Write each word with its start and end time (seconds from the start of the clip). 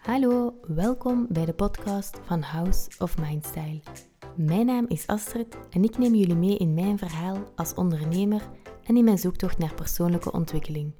Hallo, 0.00 0.54
welkom 0.66 1.26
bij 1.28 1.44
de 1.44 1.52
podcast 1.52 2.18
van 2.24 2.42
House 2.42 2.88
of 2.98 3.18
Mindstyle. 3.18 3.80
Mijn 4.34 4.66
naam 4.66 4.84
is 4.88 5.06
Astrid 5.06 5.56
en 5.70 5.84
ik 5.84 5.98
neem 5.98 6.14
jullie 6.14 6.34
mee 6.34 6.56
in 6.56 6.74
mijn 6.74 6.98
verhaal 6.98 7.36
als 7.56 7.74
ondernemer 7.74 8.48
en 8.84 8.96
in 8.96 9.04
mijn 9.04 9.18
zoektocht 9.18 9.58
naar 9.58 9.74
persoonlijke 9.74 10.32
ontwikkeling. 10.32 10.92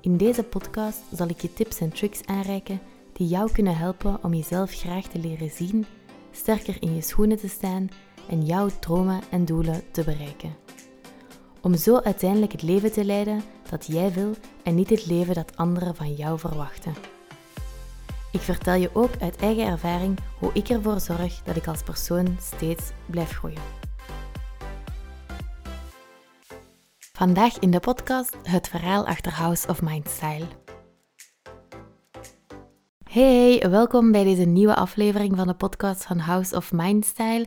In 0.00 0.16
deze 0.16 0.42
podcast 0.42 0.98
zal 1.12 1.28
ik 1.28 1.40
je 1.40 1.52
tips 1.52 1.80
en 1.80 1.92
tricks 1.92 2.26
aanreiken 2.26 2.80
die 3.12 3.26
jou 3.26 3.52
kunnen 3.52 3.76
helpen 3.76 4.24
om 4.24 4.34
jezelf 4.34 4.70
graag 4.70 5.06
te 5.06 5.18
leren 5.18 5.50
zien, 5.50 5.86
sterker 6.30 6.76
in 6.80 6.94
je 6.94 7.02
schoenen 7.02 7.38
te 7.38 7.48
staan 7.48 7.88
en 8.28 8.44
jouw 8.44 8.68
dromen 8.80 9.20
en 9.30 9.44
doelen 9.44 9.82
te 9.90 10.04
bereiken. 10.04 10.56
Om 11.60 11.76
zo 11.76 11.96
uiteindelijk 11.96 12.52
het 12.52 12.62
leven 12.62 12.92
te 12.92 13.04
leiden 13.04 13.42
dat 13.70 13.86
jij 13.86 14.12
wil 14.12 14.32
en 14.62 14.74
niet 14.74 14.90
het 14.90 15.06
leven 15.06 15.34
dat 15.34 15.56
anderen 15.56 15.94
van 15.94 16.14
jou 16.14 16.38
verwachten. 16.38 17.13
Ik 18.34 18.40
vertel 18.40 18.74
je 18.74 18.90
ook 18.92 19.10
uit 19.20 19.36
eigen 19.36 19.66
ervaring 19.66 20.18
hoe 20.38 20.50
ik 20.52 20.68
ervoor 20.68 21.00
zorg 21.00 21.42
dat 21.42 21.56
ik 21.56 21.66
als 21.66 21.82
persoon 21.82 22.36
steeds 22.40 22.90
blijf 23.06 23.30
groeien. 23.30 23.60
Vandaag 27.12 27.58
in 27.58 27.70
de 27.70 27.80
podcast 27.80 28.36
het 28.42 28.68
verhaal 28.68 29.06
achter 29.06 29.32
House 29.32 29.68
of 29.68 29.82
Mind 29.82 30.08
Style. 30.08 30.46
Hey, 33.10 33.70
welkom 33.70 34.12
bij 34.12 34.24
deze 34.24 34.44
nieuwe 34.44 34.74
aflevering 34.74 35.36
van 35.36 35.46
de 35.46 35.54
podcast 35.54 36.04
van 36.04 36.18
House 36.18 36.56
of 36.56 36.72
Mind 36.72 37.04
Style. 37.04 37.46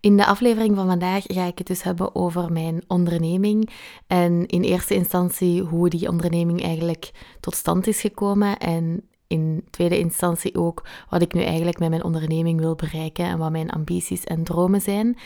In 0.00 0.16
de 0.16 0.26
aflevering 0.26 0.76
van 0.76 0.86
vandaag 0.86 1.24
ga 1.26 1.44
ik 1.44 1.58
het 1.58 1.66
dus 1.66 1.82
hebben 1.82 2.14
over 2.14 2.52
mijn 2.52 2.84
onderneming 2.86 3.70
en 4.06 4.46
in 4.46 4.62
eerste 4.62 4.94
instantie 4.94 5.62
hoe 5.62 5.88
die 5.88 6.08
onderneming 6.08 6.62
eigenlijk 6.62 7.10
tot 7.40 7.54
stand 7.54 7.86
is 7.86 8.00
gekomen 8.00 8.58
en 8.58 9.08
in 9.26 9.64
tweede 9.70 9.98
instantie 9.98 10.54
ook 10.54 10.86
wat 11.10 11.22
ik 11.22 11.32
nu 11.32 11.42
eigenlijk 11.42 11.78
met 11.78 11.88
mijn 11.88 12.04
onderneming 12.04 12.60
wil 12.60 12.74
bereiken 12.74 13.24
en 13.24 13.38
wat 13.38 13.50
mijn 13.50 13.70
ambities 13.70 14.24
en 14.24 14.44
dromen 14.44 14.80
zijn. 14.80 15.16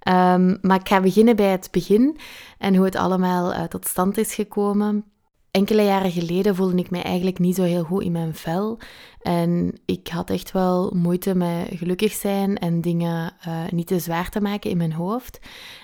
Ehm, 0.00 0.56
maar 0.60 0.80
ik 0.80 0.88
ga 0.88 1.00
beginnen 1.00 1.36
bij 1.36 1.50
het 1.50 1.68
begin 1.70 2.16
en 2.58 2.74
hoe 2.74 2.84
het 2.84 2.96
allemaal 2.96 3.52
uh, 3.52 3.62
tot 3.62 3.86
stand 3.86 4.18
is 4.18 4.34
gekomen. 4.34 5.04
Enkele 5.50 5.82
jaren 5.82 6.10
geleden 6.10 6.54
voelde 6.54 6.76
ik 6.76 6.90
mij 6.90 7.02
eigenlijk 7.02 7.38
niet 7.38 7.56
zo 7.56 7.62
heel 7.62 7.84
goed 7.84 8.02
in 8.02 8.12
mijn 8.12 8.34
vel. 8.34 8.78
En 9.22 9.74
ik 9.84 10.08
had 10.08 10.30
echt 10.30 10.52
wel 10.52 10.92
moeite 10.94 11.34
met 11.34 11.68
gelukkig 11.70 12.12
zijn 12.12 12.58
en 12.58 12.80
dingen 12.80 13.32
uh, 13.48 13.68
niet 13.70 13.86
te 13.86 13.98
zwaar 13.98 14.28
te 14.28 14.40
maken 14.40 14.70
in 14.70 14.76
mijn 14.76 14.92
hoofd. 14.92 15.40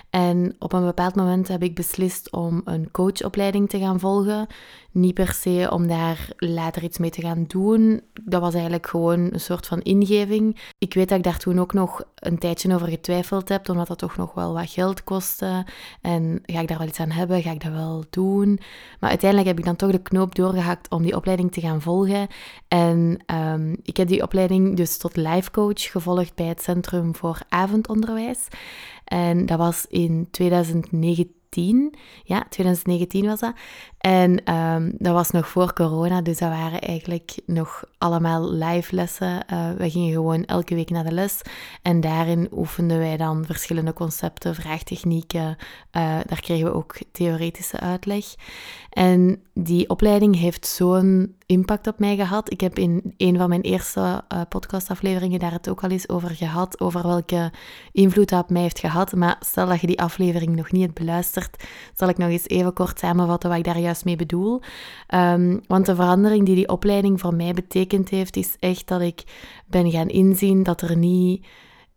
En 0.09 0.55
op 0.59 0.73
een 0.73 0.85
bepaald 0.85 1.15
moment 1.15 1.47
heb 1.47 1.63
ik 1.63 1.75
beslist 1.75 2.31
om 2.31 2.61
een 2.65 2.91
coachopleiding 2.91 3.69
te 3.69 3.79
gaan 3.79 3.99
volgen. 3.99 4.47
Niet 4.91 5.13
per 5.13 5.33
se 5.33 5.67
om 5.71 5.87
daar 5.87 6.29
later 6.37 6.83
iets 6.83 6.97
mee 6.97 7.09
te 7.09 7.21
gaan 7.21 7.43
doen. 7.47 8.01
Dat 8.23 8.41
was 8.41 8.53
eigenlijk 8.53 8.87
gewoon 8.87 9.19
een 9.19 9.39
soort 9.39 9.67
van 9.67 9.81
ingeving. 9.81 10.59
Ik 10.77 10.93
weet 10.93 11.09
dat 11.09 11.17
ik 11.17 11.23
daar 11.23 11.37
toen 11.37 11.59
ook 11.59 11.73
nog 11.73 12.03
een 12.15 12.37
tijdje 12.37 12.73
over 12.73 12.87
getwijfeld 12.87 13.49
heb, 13.49 13.69
omdat 13.69 13.87
dat 13.87 13.97
toch 13.97 14.17
nog 14.17 14.33
wel 14.33 14.53
wat 14.53 14.69
geld 14.69 15.03
kostte. 15.03 15.65
En 16.01 16.39
ga 16.43 16.59
ik 16.59 16.67
daar 16.67 16.77
wel 16.77 16.87
iets 16.87 16.99
aan 16.99 17.11
hebben? 17.11 17.41
Ga 17.41 17.51
ik 17.51 17.63
dat 17.63 17.71
wel 17.71 18.03
doen? 18.09 18.59
Maar 18.99 19.09
uiteindelijk 19.09 19.49
heb 19.49 19.59
ik 19.59 19.65
dan 19.65 19.75
toch 19.75 19.91
de 19.91 20.01
knoop 20.01 20.35
doorgehakt 20.35 20.89
om 20.89 21.03
die 21.03 21.15
opleiding 21.15 21.51
te 21.51 21.61
gaan 21.61 21.81
volgen. 21.81 22.27
En 22.67 23.23
um, 23.31 23.77
ik 23.83 23.97
heb 23.97 24.07
die 24.07 24.23
opleiding 24.23 24.75
dus 24.75 24.97
tot 24.97 25.15
life 25.15 25.51
coach 25.51 25.81
gevolgd 25.81 26.35
bij 26.35 26.45
het 26.45 26.61
Centrum 26.61 27.15
voor 27.15 27.39
Avondonderwijs. 27.49 28.47
En 29.03 29.45
dat 29.45 29.57
was 29.57 29.85
in 29.89 30.27
2019. 30.31 31.93
Ja, 32.23 32.45
2019 32.49 33.25
was 33.25 33.39
dat. 33.39 33.53
En 34.07 34.53
um, 34.53 34.93
dat 34.97 35.13
was 35.13 35.31
nog 35.31 35.47
voor 35.47 35.73
corona, 35.73 36.21
dus 36.21 36.37
dat 36.37 36.49
waren 36.49 36.81
eigenlijk 36.81 37.39
nog 37.45 37.83
allemaal 37.97 38.51
live 38.53 38.95
lessen. 38.95 39.45
Uh, 39.53 39.71
we 39.77 39.89
gingen 39.89 40.11
gewoon 40.11 40.45
elke 40.45 40.75
week 40.75 40.89
naar 40.89 41.03
de 41.03 41.11
les 41.11 41.41
en 41.81 42.01
daarin 42.01 42.47
oefenden 42.51 42.97
wij 42.97 43.17
dan 43.17 43.45
verschillende 43.45 43.93
concepten, 43.93 44.55
vraagtechnieken. 44.55 45.47
Uh, 45.47 46.17
daar 46.25 46.41
kregen 46.41 46.65
we 46.65 46.73
ook 46.73 46.97
theoretische 47.11 47.79
uitleg. 47.79 48.25
En 48.89 49.41
die 49.53 49.89
opleiding 49.89 50.39
heeft 50.39 50.67
zo'n 50.67 51.35
impact 51.45 51.87
op 51.87 51.99
mij 51.99 52.15
gehad. 52.15 52.51
Ik 52.51 52.61
heb 52.61 52.77
in 52.79 53.13
een 53.17 53.37
van 53.37 53.49
mijn 53.49 53.61
eerste 53.61 54.23
uh, 54.33 54.41
podcastafleveringen 54.49 55.39
daar 55.39 55.51
het 55.51 55.69
ook 55.69 55.83
al 55.83 55.89
eens 55.89 56.09
over 56.09 56.29
gehad, 56.29 56.79
over 56.79 57.07
welke 57.07 57.51
invloed 57.91 58.29
dat 58.29 58.43
op 58.43 58.49
mij 58.49 58.61
heeft 58.61 58.79
gehad. 58.79 59.11
Maar 59.11 59.37
stel 59.39 59.67
dat 59.67 59.81
je 59.81 59.87
die 59.87 60.01
aflevering 60.01 60.55
nog 60.55 60.71
niet 60.71 60.81
hebt 60.81 60.93
beluisterd, 60.93 61.63
zal 61.95 62.09
ik 62.09 62.17
nog 62.17 62.29
eens 62.29 62.47
even 62.47 62.73
kort 62.73 62.99
samenvatten 62.99 63.49
wat 63.49 63.57
ik 63.57 63.63
daar 63.63 63.79
juist 63.79 63.96
mee 64.03 64.15
bedoel. 64.15 64.61
Um, 65.13 65.61
want 65.67 65.85
de 65.85 65.95
verandering 65.95 66.45
die 66.45 66.55
die 66.55 66.69
opleiding 66.69 67.19
voor 67.19 67.35
mij 67.35 67.53
betekend 67.53 68.09
heeft, 68.09 68.35
is 68.35 68.55
echt 68.59 68.87
dat 68.87 69.01
ik 69.01 69.23
ben 69.67 69.91
gaan 69.91 70.09
inzien 70.09 70.63
dat 70.63 70.81
er 70.81 70.97
niet 70.97 71.45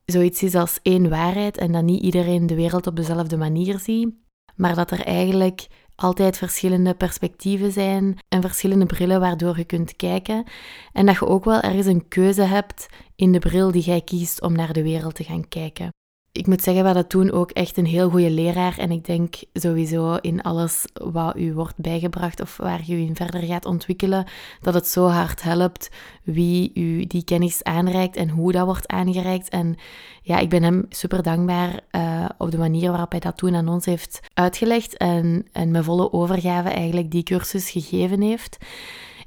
zoiets 0.05 0.43
is 0.43 0.55
als 0.55 0.79
één 0.83 1.09
waarheid 1.09 1.59
en 1.59 1.73
dat 1.73 1.83
niet 1.83 2.03
iedereen 2.03 2.47
de 2.47 2.55
wereld 2.55 2.87
op 2.87 2.97
dezelfde 2.97 3.37
manier 3.37 3.79
ziet, 3.79 4.09
maar 4.57 4.75
dat 4.75 4.91
er 4.91 5.05
eigenlijk 5.05 5.67
altijd 5.95 6.39
verschillende 6.39 6.95
perspectieven 6.95 7.73
zijn 7.73 8.19
en 8.29 8.41
verschillende 8.41 8.87
brillen 8.87 9.21
waardoor 9.21 9.57
je 9.57 9.65
kunt 9.65 9.97
kijken. 9.97 10.45
En 10.93 11.07
dat 11.07 11.15
je 11.15 11.27
ook 11.27 11.45
wel 11.45 11.61
ergens 11.61 11.87
een 11.87 12.09
keuze 12.09 12.43
hebt 12.43 12.87
in 13.17 13.33
de 13.33 13.39
bril 13.39 13.71
die 13.71 13.83
jij 13.83 14.01
kiest 14.01 14.43
om 14.43 14.53
naar 14.53 14.73
de 14.73 14.83
wereld 14.83 15.15
te 15.15 15.25
gaan 15.25 15.49
kijken 15.49 15.91
ik 16.33 16.47
moet 16.47 16.63
zeggen, 16.63 16.85
we 16.85 16.93
dat 16.93 17.09
toen 17.09 17.33
ook 17.33 17.51
echt 17.51 17.77
een 17.77 17.87
heel 17.87 18.11
goede 18.11 18.31
leraar. 18.31 18.79
En 18.79 18.91
ik 18.91 19.05
denk 19.05 19.35
sowieso 19.53 20.15
in 20.15 20.43
alles 20.43 20.85
wat 20.93 21.37
u 21.37 21.55
wordt 21.55 21.77
bijgebracht 21.77 22.41
of 22.41 22.57
waar 22.57 22.81
u 22.89 22.99
in 22.99 23.17
verder 23.17 23.43
gaat 23.43 23.65
ontwikkelen, 23.65 24.27
dat 24.61 24.75
het 24.75 24.89
zo 24.89 25.07
hard 25.07 25.43
helpt 25.43 25.91
wie 26.25 26.71
u 26.75 27.07
die 27.07 27.25
kennis 27.25 27.63
aanreikt 27.63 28.17
en 28.17 28.29
hoe 28.29 28.53
dat 28.53 28.67
wordt 28.67 28.89
aangereikt. 28.89 29.49
En 29.49 29.77
ja, 30.23 30.39
ik 30.39 30.49
ben 30.49 30.63
hem 30.63 30.87
super 30.89 31.23
dankbaar 31.23 31.81
uh, 31.91 32.25
op 32.39 32.51
de 32.51 32.59
manier 32.59 32.91
waarop 32.91 33.11
hij 33.11 33.21
dat 33.21 33.37
toen 33.37 33.55
aan 33.55 33.69
ons 33.69 33.85
heeft 33.85 34.21
uitgelegd 34.35 34.97
en, 34.97 35.47
en 35.53 35.71
met 35.71 35.85
volle 35.85 36.13
overgave 36.13 36.69
eigenlijk 36.69 37.11
die 37.11 37.23
cursus 37.23 37.71
gegeven 37.71 38.21
heeft. 38.21 38.57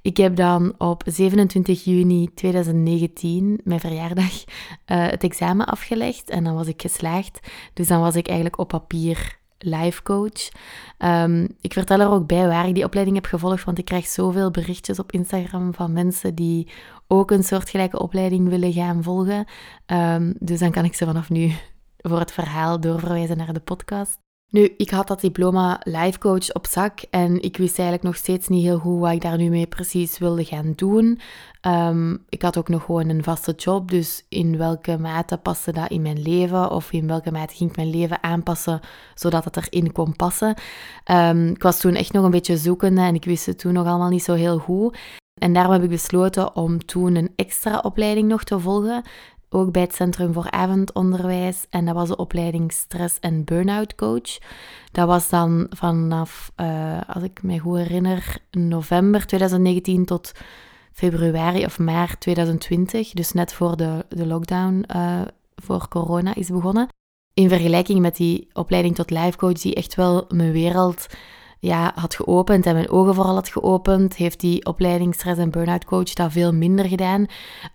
Ik 0.04 0.18
heb 0.18 0.36
dan 0.36 0.74
op 0.78 1.04
27 1.06 1.84
juni 1.84 2.30
2019, 2.34 3.60
mijn 3.64 3.80
verjaardag, 3.80 4.44
uh, 4.44 5.08
het 5.08 5.24
examen 5.24 5.66
afgelegd 5.66 6.30
en 6.30 6.44
dan 6.44 6.56
was 6.56 6.68
ik 6.68 6.82
geslaagd. 6.82 7.40
Dus 7.74 7.88
dan 7.88 8.00
was 8.00 8.16
ik 8.16 8.28
eigenlijk 8.28 8.60
op 8.60 8.68
papier 8.68 9.38
life 9.58 10.04
coach. 10.04 10.50
Um, 10.98 11.48
ik 11.62 11.74
vertel 11.74 12.00
er 12.00 12.10
ook 12.10 12.28
bij 12.28 12.48
waar 12.48 12.68
ik 12.68 12.74
die 12.76 12.84
opleiding 12.84 13.16
heb 13.16 13.26
gevolgd, 13.26 13.64
want 13.64 13.78
ik 13.78 13.86
krijg 13.86 14.06
zoveel 14.06 14.52
berichtjes 14.52 15.00
op 15.00 15.12
Instagram 15.12 15.74
van 15.74 15.94
mensen 15.94 16.36
die 16.36 16.68
ook 17.08 17.32
een 17.32 17.44
soortgelijke 17.44 18.00
opleiding 18.00 18.50
willen 18.50 18.74
gaan 18.74 19.04
volgen. 19.04 19.46
Um, 19.86 20.36
dus 20.40 20.60
dan 20.60 20.72
kan 20.72 20.86
ik 20.86 20.94
ze 20.94 21.06
vanaf 21.06 21.30
nu 21.30 21.52
voor 21.98 22.20
het 22.20 22.32
verhaal 22.32 22.80
doorverwijzen 22.80 23.38
naar 23.38 23.54
de 23.54 23.60
podcast. 23.60 24.23
Nu, 24.50 24.74
ik 24.78 24.90
had 24.90 25.08
dat 25.08 25.22
diploma 25.22 25.82
life 25.84 26.20
coach 26.20 26.54
op 26.54 26.68
zak 26.68 27.00
en 27.10 27.42
ik 27.42 27.58
wist 27.58 27.80
eigenlijk 27.80 28.08
nog 28.08 28.16
steeds 28.16 28.48
niet 28.48 28.64
heel 28.64 28.78
goed 28.78 29.00
wat 29.00 29.12
ik 29.12 29.22
daar 29.22 29.38
nu 29.38 29.50
mee 29.50 29.68
precies 29.68 30.18
wilde 30.18 30.46
gaan 30.46 30.74
doen. 30.76 31.20
Um, 31.62 32.26
ik 32.30 32.42
had 32.42 32.58
ook 32.58 32.70
nog 32.70 32.84
gewoon 32.84 33.10
een 33.10 33.24
vaste 33.24 33.52
job, 33.52 33.92
dus 33.92 34.26
in 34.30 34.58
welke 34.58 34.98
mate 34.98 35.38
paste 35.38 35.72
dat 35.72 35.90
in 35.90 36.02
mijn 36.02 36.22
leven 36.22 36.72
of 36.72 36.92
in 36.92 37.08
welke 37.08 37.32
mate 37.32 37.56
ging 37.56 37.70
ik 37.70 37.76
mijn 37.76 37.90
leven 37.90 38.24
aanpassen 38.24 38.80
zodat 39.16 39.44
het 39.44 39.58
erin 39.58 39.92
kon 39.92 40.16
passen. 40.16 40.56
Um, 41.12 41.48
ik 41.48 41.64
was 41.64 41.80
toen 41.80 41.96
echt 41.96 42.14
nog 42.14 42.24
een 42.24 42.32
beetje 42.32 42.58
zoekende 42.58 43.02
en 43.02 43.16
ik 43.16 43.26
wist 43.26 43.46
het 43.46 43.60
toen 43.60 43.74
nog 43.74 43.88
allemaal 43.88 44.10
niet 44.10 44.24
zo 44.24 44.34
heel 44.34 44.58
goed. 44.58 44.98
En 45.42 45.54
daarom 45.54 45.74
heb 45.74 45.84
ik 45.84 45.90
besloten 45.90 46.56
om 46.56 46.86
toen 46.86 47.16
een 47.16 47.34
extra 47.36 47.78
opleiding 47.78 48.28
nog 48.28 48.44
te 48.44 48.60
volgen 48.60 49.04
ook 49.54 49.72
bij 49.72 49.82
het 49.82 49.96
Centrum 49.96 50.34
voor 50.34 50.52
Avondonderwijs. 50.52 51.66
En 51.70 51.86
dat 51.86 51.96
was 51.96 52.08
de 52.08 52.16
opleiding 52.16 52.72
Stress- 52.72 53.20
en 53.20 53.44
Burnout 53.44 53.96
Coach. 53.96 54.38
Dat 54.92 55.08
was 55.08 55.30
dan 55.30 55.68
vanaf, 55.70 56.52
uh, 56.58 57.02
als 57.08 57.24
ik 57.24 57.44
me 57.44 57.60
goed 57.60 57.78
herinner, 57.78 58.38
november 58.52 59.26
2019 59.26 60.06
tot 60.06 60.32
februari 60.94 61.66
of 61.66 61.80
maart 61.80 62.20
2020. 62.20 63.12
Dus 63.12 63.32
net 63.32 63.54
voor 63.54 63.78
de, 63.78 64.06
de 64.10 64.26
lockdown 64.26 64.86
uh, 64.96 65.22
voor 65.56 65.88
corona 65.88 66.36
is 66.36 66.50
begonnen. 66.50 66.88
In 67.34 67.50
vergelijking 67.50 68.00
met 68.00 68.16
die 68.16 68.48
opleiding 68.54 68.96
tot 68.96 69.10
life 69.10 69.38
coach, 69.38 69.60
die 69.62 69.76
echt 69.76 69.96
wel 69.96 70.26
mijn 70.30 70.52
wereld 70.52 71.08
ja, 71.64 71.92
had 71.96 72.16
geopend 72.16 72.66
en 72.66 72.74
mijn 72.74 72.90
ogen 72.90 73.16
vooral 73.16 73.34
had 73.34 73.50
geopend, 73.50 74.16
heeft 74.16 74.40
die 74.40 74.66
opleiding 74.66 75.14
stress- 75.14 75.40
en 75.40 75.52
burn-out 75.52 75.86
coach 75.86 76.14
dat 76.14 76.32
veel 76.32 76.54
minder 76.54 76.86
gedaan. 76.86 77.26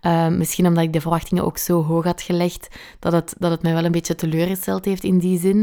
Uh, 0.01 0.27
misschien 0.27 0.67
omdat 0.67 0.83
ik 0.83 0.93
de 0.93 1.01
verwachtingen 1.01 1.43
ook 1.43 1.57
zo 1.57 1.83
hoog 1.83 2.03
had 2.03 2.21
gelegd, 2.21 2.67
dat 2.99 3.13
het, 3.13 3.35
dat 3.37 3.51
het 3.51 3.61
mij 3.61 3.73
wel 3.73 3.85
een 3.85 3.91
beetje 3.91 4.15
teleurgesteld 4.15 4.85
heeft 4.85 5.03
in 5.03 5.17
die 5.17 5.39
zin. 5.39 5.57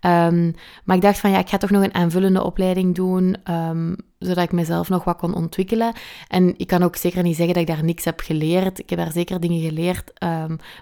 Um, 0.00 0.54
maar 0.84 0.96
ik 0.96 1.02
dacht 1.02 1.18
van 1.18 1.30
ja, 1.30 1.38
ik 1.38 1.48
ga 1.48 1.56
toch 1.56 1.70
nog 1.70 1.82
een 1.82 1.94
aanvullende 1.94 2.44
opleiding 2.44 2.94
doen, 2.94 3.36
um, 3.50 3.96
zodat 4.18 4.44
ik 4.44 4.52
mezelf 4.52 4.88
nog 4.88 5.04
wat 5.04 5.16
kon 5.16 5.34
ontwikkelen. 5.34 5.92
En 6.28 6.54
ik 6.56 6.66
kan 6.66 6.82
ook 6.82 6.96
zeker 6.96 7.22
niet 7.22 7.36
zeggen 7.36 7.54
dat 7.54 7.62
ik 7.62 7.74
daar 7.74 7.84
niks 7.84 8.04
heb 8.04 8.20
geleerd. 8.20 8.78
Ik 8.78 8.90
heb 8.90 8.98
daar 8.98 9.12
zeker 9.12 9.40
dingen 9.40 9.60
geleerd, 9.60 10.12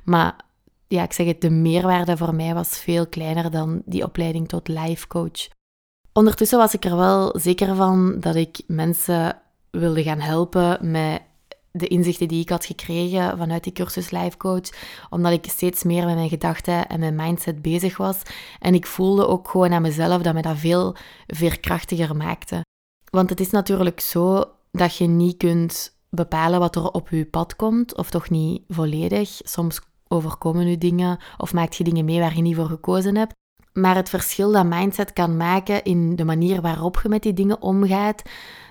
maar 0.05 0.37
ja, 0.89 1.03
ik 1.03 1.13
zeg 1.13 1.27
het, 1.27 1.41
de 1.41 1.51
meerwaarde 1.51 2.17
voor 2.17 2.35
mij 2.35 2.55
was 2.55 2.79
veel 2.79 3.07
kleiner 3.07 3.51
dan 3.51 3.83
die 3.85 4.05
opleiding 4.05 4.49
tot 4.49 4.69
life 4.69 5.07
coach. 5.07 5.49
Ondertussen 6.19 6.59
was 6.59 6.75
ik 6.75 6.85
er 6.85 6.97
wel 6.97 7.39
zeker 7.39 7.75
van 7.75 8.21
dat 8.21 8.35
ik 8.35 8.63
mensen 8.67 9.39
wilde 9.71 10.03
gaan 10.03 10.21
helpen 10.21 10.91
met 10.91 11.23
de 11.71 11.87
inzichten 11.89 12.29
die 12.29 12.41
ik 12.41 12.49
had 12.49 12.65
gekregen 12.65 13.39
vanuit 13.39 13.65
die 13.65 13.73
cursus 13.73 14.11
Life 14.11 14.37
Coach, 14.37 14.69
omdat 15.11 15.33
ik 15.33 15.45
steeds 15.51 15.83
meer 15.83 16.05
met 16.05 16.15
mijn 16.15 16.29
gedachten 16.29 16.89
en 16.89 17.01
mijn 17.01 17.15
mindset 17.15 17.63
bezig 17.63 17.97
was. 17.97 18.23
En 18.61 18.75
ik 18.75 18.87
voelde 18.87 19.27
ook 19.27 19.49
gewoon 19.49 19.73
aan 19.73 19.83
mezelf 19.83 20.23
dat 20.23 20.33
mij 20.33 20.43
dat 20.43 20.57
veel 20.57 20.97
veerkrachtiger 21.27 22.17
maakte. 22.17 22.61
Want 23.11 23.31
het 23.31 23.41
is 23.41 23.51
natuurlijk 23.51 24.01
zo 24.01 24.45
dat 24.71 24.97
je 24.97 25.07
niet 25.07 25.37
kunt 25.37 25.97
bepalen 26.11 26.61
wat 26.61 26.77
er 26.77 26.91
op 26.91 27.09
je 27.09 27.27
pad 27.27 27.57
komt, 27.57 27.97
of 27.97 28.11
toch 28.11 28.31
niet 28.31 28.63
volledig. 28.69 29.41
Soms 29.43 29.81
overkomen 30.09 30.67
je 30.67 30.79
dingen 30.79 31.19
of 31.39 31.53
maak 31.53 31.73
je 31.73 31.85
dingen 31.85 32.05
mee 32.05 32.21
waar 32.21 32.37
je 32.37 32.43
niet 32.43 32.57
voor 32.57 32.69
gekozen 32.69 33.17
hebt. 33.17 33.33
Maar 33.75 33.97
het 33.97 34.09
verschil 34.09 34.53
dat 34.53 34.67
mindset 34.67 35.13
kan 35.13 35.37
maken 35.37 35.85
in 35.85 36.17
de 36.17 36.25
manier 36.25 36.61
waarop 36.61 37.01
je 37.03 37.09
met 37.09 37.23
die 37.23 37.33
dingen 37.33 37.63
omgaat, 37.63 38.23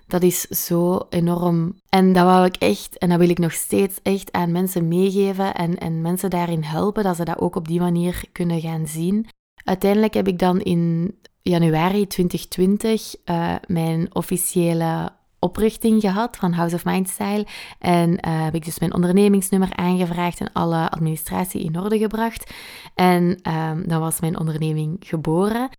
dat 0.07 0.23
is 0.23 0.41
zo 0.41 0.99
enorm. 1.09 1.75
En 1.89 2.13
dat 2.13 2.23
wou 2.23 2.45
ik 2.45 2.55
echt, 2.55 2.97
en 2.97 3.09
dat 3.09 3.19
wil 3.19 3.29
ik 3.29 3.39
nog 3.39 3.51
steeds 3.51 3.99
echt 4.01 4.31
aan 4.31 4.51
mensen 4.51 4.87
meegeven 4.87 5.53
en, 5.53 5.77
en 5.77 6.01
mensen 6.01 6.29
daarin 6.29 6.63
helpen, 6.63 7.03
dat 7.03 7.15
ze 7.15 7.25
dat 7.25 7.39
ook 7.39 7.55
op 7.55 7.67
die 7.67 7.79
manier 7.79 8.23
kunnen 8.31 8.61
gaan 8.61 8.87
zien. 8.87 9.27
Uiteindelijk 9.63 10.13
heb 10.13 10.27
ik 10.27 10.39
dan 10.39 10.61
in 10.61 11.15
januari 11.41 12.07
2020 12.07 13.15
uh, 13.25 13.53
eh, 13.53 13.59
mijn 13.67 14.15
officiële 14.15 15.11
oprichting 15.43 16.01
gehad 16.01 16.37
van 16.37 16.53
House 16.53 16.75
of 16.75 16.85
Mind 16.85 17.09
Style. 17.09 17.47
En 17.79 18.09
uh, 18.09 18.43
heb 18.43 18.55
ik 18.55 18.65
dus 18.65 18.79
mijn 18.79 18.93
ondernemingsnummer 18.93 19.75
aangevraagd 19.75 20.39
en 20.39 20.53
alle 20.53 20.89
administratie 20.89 21.63
in 21.63 21.79
orde 21.79 21.97
gebracht. 21.97 22.53
En 22.95 23.39
uh, 23.47 23.71
dan 23.85 23.99
was 23.99 24.19
mijn 24.19 24.39
onderneming 24.39 24.97
geboren. 24.99 25.69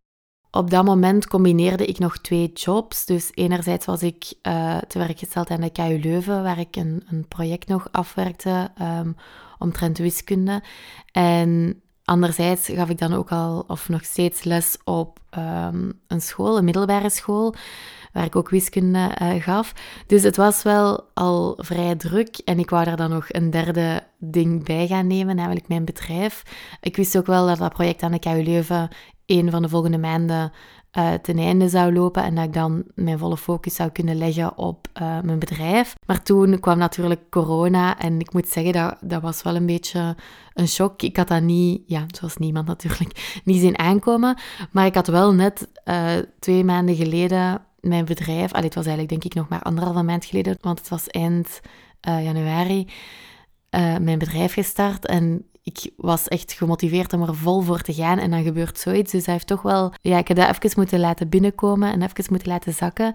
Op 0.50 0.70
dat 0.70 0.84
moment 0.84 1.26
combineerde 1.26 1.86
ik 1.86 1.98
nog 1.98 2.18
twee 2.18 2.52
jobs. 2.52 3.04
Dus 3.04 3.30
enerzijds 3.34 3.86
was 3.86 4.02
ik 4.02 4.34
uh, 4.42 4.78
te 4.78 4.98
werk 4.98 5.18
gesteld 5.18 5.50
aan 5.50 5.60
de 5.60 5.70
KU 5.70 5.98
Leuven, 6.02 6.42
waar 6.42 6.58
ik 6.58 6.76
een, 6.76 7.02
een 7.10 7.28
project 7.28 7.68
nog 7.68 7.88
afwerkte 7.90 8.70
um, 8.82 9.16
omtrent 9.58 9.98
wiskunde. 9.98 10.62
En 11.12 11.80
anderzijds 12.04 12.68
gaf 12.68 12.88
ik 12.88 12.98
dan 12.98 13.12
ook 13.12 13.30
al, 13.30 13.64
of 13.66 13.88
nog 13.88 14.04
steeds, 14.04 14.44
les 14.44 14.78
op 14.84 15.18
um, 15.38 16.00
een 16.06 16.20
school, 16.20 16.58
een 16.58 16.64
middelbare 16.64 17.10
school 17.10 17.54
waar 18.14 18.24
ik 18.24 18.36
ook 18.36 18.48
wiskunde 18.48 19.10
uh, 19.22 19.42
gaf. 19.42 19.72
Dus 20.06 20.22
het 20.22 20.36
was 20.36 20.62
wel 20.62 21.04
al 21.14 21.58
vrij 21.60 21.96
druk 21.96 22.38
en 22.44 22.58
ik 22.58 22.70
wou 22.70 22.84
daar 22.84 22.96
dan 22.96 23.10
nog 23.10 23.24
een 23.28 23.50
derde 23.50 24.02
ding 24.18 24.64
bij 24.64 24.86
gaan 24.86 25.06
nemen, 25.06 25.36
namelijk 25.36 25.68
mijn 25.68 25.84
bedrijf. 25.84 26.42
Ik 26.80 26.96
wist 26.96 27.16
ook 27.16 27.26
wel 27.26 27.46
dat 27.46 27.58
dat 27.58 27.72
project 27.72 28.02
aan 28.02 28.12
de 28.12 28.18
KU 28.18 28.42
Leuven 28.42 28.88
een 29.26 29.50
van 29.50 29.62
de 29.62 29.68
volgende 29.68 29.98
maanden 29.98 30.52
uh, 30.98 31.12
ten 31.12 31.38
einde 31.38 31.68
zou 31.68 31.92
lopen 31.92 32.22
en 32.22 32.34
dat 32.34 32.44
ik 32.44 32.52
dan 32.52 32.84
mijn 32.94 33.18
volle 33.18 33.36
focus 33.36 33.74
zou 33.74 33.90
kunnen 33.90 34.16
leggen 34.16 34.58
op 34.58 34.88
uh, 35.02 35.20
mijn 35.20 35.38
bedrijf. 35.38 35.94
Maar 36.06 36.22
toen 36.22 36.60
kwam 36.60 36.78
natuurlijk 36.78 37.30
corona 37.30 37.98
en 37.98 38.20
ik 38.20 38.32
moet 38.32 38.48
zeggen, 38.48 38.72
dat, 38.72 38.96
dat 39.00 39.22
was 39.22 39.42
wel 39.42 39.56
een 39.56 39.66
beetje 39.66 40.16
een 40.52 40.68
shock. 40.68 41.02
Ik 41.02 41.16
had 41.16 41.28
dat 41.28 41.42
niet, 41.42 41.82
ja, 41.86 42.04
zoals 42.06 42.36
niemand 42.36 42.66
natuurlijk, 42.66 43.32
niet 43.44 43.60
zien 43.60 43.78
aankomen. 43.78 44.38
Maar 44.70 44.86
ik 44.86 44.94
had 44.94 45.06
wel 45.06 45.34
net 45.34 45.68
twee 46.38 46.64
maanden 46.64 46.94
geleden 46.94 47.62
mijn 47.88 48.04
bedrijf, 48.04 48.52
allee, 48.52 48.64
het 48.64 48.74
was 48.74 48.86
eigenlijk 48.86 49.08
denk 49.08 49.24
ik 49.24 49.34
nog 49.34 49.48
maar 49.48 49.62
anderhalve 49.62 50.02
maand 50.02 50.24
geleden, 50.24 50.56
want 50.60 50.78
het 50.78 50.88
was 50.88 51.06
eind 51.06 51.60
uh, 52.08 52.24
januari, 52.24 52.88
uh, 53.70 53.96
mijn 53.96 54.18
bedrijf 54.18 54.52
gestart. 54.52 55.06
En 55.06 55.46
ik 55.62 55.90
was 55.96 56.28
echt 56.28 56.52
gemotiveerd 56.52 57.12
om 57.12 57.22
er 57.22 57.34
vol 57.34 57.60
voor 57.60 57.80
te 57.80 57.94
gaan. 57.94 58.18
En 58.18 58.30
dan 58.30 58.42
gebeurt 58.42 58.78
zoiets. 58.78 59.12
Dus 59.12 59.24
hij 59.24 59.34
heeft 59.34 59.46
toch 59.46 59.62
wel... 59.62 59.92
Ja, 60.00 60.18
ik 60.18 60.28
heb 60.28 60.36
dat 60.36 60.48
even 60.48 60.70
moeten 60.76 61.00
laten 61.00 61.28
binnenkomen 61.28 61.92
en 61.92 62.02
even 62.02 62.24
moeten 62.28 62.48
laten 62.48 62.72
zakken. 62.72 63.14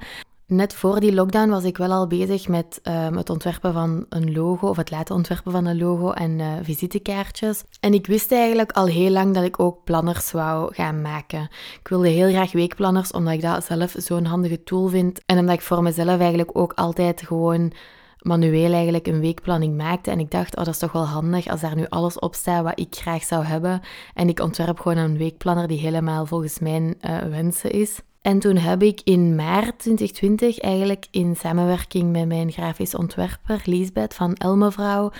Net 0.50 0.74
voor 0.74 1.00
die 1.00 1.13
lockdown 1.13 1.50
was 1.50 1.63
ik 1.63 1.78
wel 1.78 1.92
al 1.92 2.07
bezig 2.07 2.48
met 2.48 2.80
um, 2.84 3.18
het 3.18 3.30
ontwerpen 3.30 3.74
van 3.74 4.06
een 4.10 4.34
logo, 4.34 4.68
of 4.68 4.78
het 4.78 4.92
laten 4.92 5.16
ontwerpen 5.16 5.51
van 5.51 5.66
een 5.66 5.78
logo 5.78 6.12
en 6.12 6.40
uh, 6.40 6.54
visitekaartjes. 6.62 7.63
En 7.80 7.94
ik 7.94 8.07
wist 8.07 8.31
eigenlijk 8.31 8.72
al 8.72 8.86
heel 8.86 9.10
lang 9.10 9.34
dat 9.34 9.44
ik 9.44 9.60
ook 9.60 9.84
planners 9.84 10.31
wou 10.31 10.74
gaan 10.74 11.01
maken. 11.01 11.50
Ik 11.80 11.88
wilde 11.88 12.07
heel 12.07 12.30
graag 12.30 12.51
weekplanners, 12.51 13.12
omdat 13.12 13.34
ik 13.34 13.42
dat 13.42 13.63
zelf 13.63 13.96
zo'n 13.98 14.25
handige 14.25 14.63
tool 14.63 14.88
vind. 14.88 15.22
En 15.25 15.38
omdat 15.38 15.56
ik 15.56 15.62
voor 15.62 15.84
mezelf 15.84 16.19
eigenlijk 16.19 16.57
ook 16.57 16.74
altijd 16.74 17.22
gewoon 17.22 17.72
manueel 18.19 18.74
eigenlijk 18.74 19.07
een 19.07 19.19
weekplanning 19.19 19.78
maakte. 19.78 20.12
En 20.12 20.19
ik 20.19 20.31
dacht, 20.31 20.56
oh, 20.56 20.63
dat 20.63 20.74
is 20.74 20.80
toch 20.80 20.92
wel 20.92 21.06
handig 21.06 21.48
als 21.48 21.62
daar 21.62 21.75
nu 21.75 21.86
alles 21.90 22.19
op 22.19 22.36
staat 22.36 22.63
wat 22.63 22.80
ik 22.80 22.96
graag 22.96 23.24
zou 23.24 23.44
hebben. 23.44 23.81
En 24.13 24.30
ik 24.30 24.40
ontwerp 24.40 24.80
gewoon 24.80 24.98
een 24.98 25.18
weekplanner 25.18 25.68
die 25.68 25.80
helemaal 25.80 26.25
volgens 26.25 26.60
mijn 26.60 26.96
uh, 27.01 27.18
wensen 27.18 27.72
is. 27.72 28.00
En 28.21 28.39
toen 28.39 28.57
heb 28.57 28.83
ik 28.83 29.01
in 29.04 29.36
maart 29.36 29.80
2020 29.80 30.60
eigenlijk 30.60 31.06
in 31.12 31.36
samenwerking 31.36 32.12
met 32.12 32.27
mijn 32.27 32.51
grafisch 32.51 32.95
ontwerper 32.95 33.62
Liesbeth 33.66 34.13
van 34.13 34.33
Elmevrouw 34.33 35.12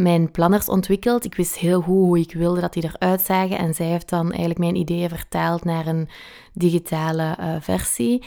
mijn 0.00 0.30
planners 0.30 0.68
ontwikkeld. 0.68 1.24
Ik 1.24 1.34
wist 1.34 1.56
heel 1.56 1.80
goed 1.80 1.94
hoe 1.94 2.18
ik 2.18 2.32
wilde 2.32 2.60
dat 2.60 2.72
die 2.72 2.84
eruit 2.84 3.20
zagen 3.20 3.58
en 3.58 3.74
zij 3.74 3.86
heeft 3.86 4.08
dan 4.08 4.28
eigenlijk 4.28 4.58
mijn 4.58 4.76
ideeën 4.76 5.08
vertaald 5.08 5.64
naar 5.64 5.86
een 5.86 6.08
digitale 6.52 7.36
uh, 7.40 7.54
versie. 7.60 8.24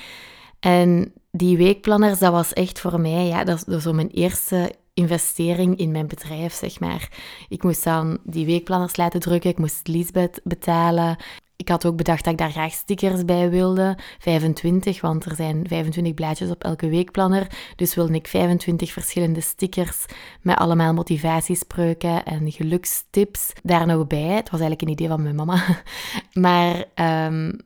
En 0.60 1.14
die 1.32 1.58
weekplanners, 1.58 2.20
dat 2.20 2.32
was 2.32 2.54
echt 2.54 2.80
voor 2.80 3.00
mij, 3.00 3.28
ja, 3.28 3.44
dat 3.44 3.64
was 3.66 3.84
zo 3.84 3.94
mijn 3.94 4.10
eerste 4.10 4.72
investering 4.94 5.78
in 5.78 5.92
mijn 5.92 6.08
bedrijf, 6.08 6.54
zeg 6.54 6.80
maar. 6.80 7.10
Ik 7.50 7.64
moest 7.64 7.84
dan 7.84 8.18
die 8.24 8.46
weekplanners 8.46 8.96
laten 8.96 9.20
drukken, 9.20 9.50
ik 9.50 9.58
moest 9.58 9.88
Lisbeth 9.88 10.42
betalen. 10.44 11.18
Ik 11.64 11.70
had 11.70 11.86
ook 11.86 11.96
bedacht 11.96 12.24
dat 12.24 12.34
ik 12.34 12.40
daar 12.40 12.52
graag 12.52 12.72
stickers 12.72 13.26
bij 13.26 13.50
wilde, 13.50 13.98
25, 14.20 15.02
want 15.02 15.26
er 15.26 15.36
zijn 15.36 15.68
25 15.68 16.14
blaadjes 16.14 16.50
op 16.50 16.64
elke 16.64 16.90
weekplanner. 16.90 17.48
Dus 17.76 17.96
wilde 17.96 18.14
ik 18.14 18.28
25 18.28 18.92
verschillende 18.92 19.42
stickers 19.42 20.06
met 20.42 20.58
allemaal 20.58 20.94
motivatiespreuken 20.94 22.26
en 22.26 22.52
gelukstips 22.52 23.54
daar 23.62 23.86
nog 23.86 24.08
bij. 24.08 24.20
Het 24.20 24.50
was 24.50 24.60
eigenlijk 24.60 24.82
een 24.82 24.88
idee 24.88 25.08
van 25.08 25.24
mijn 25.24 25.36
mama. 25.36 25.64
Maar 26.34 26.86
um, 27.26 27.60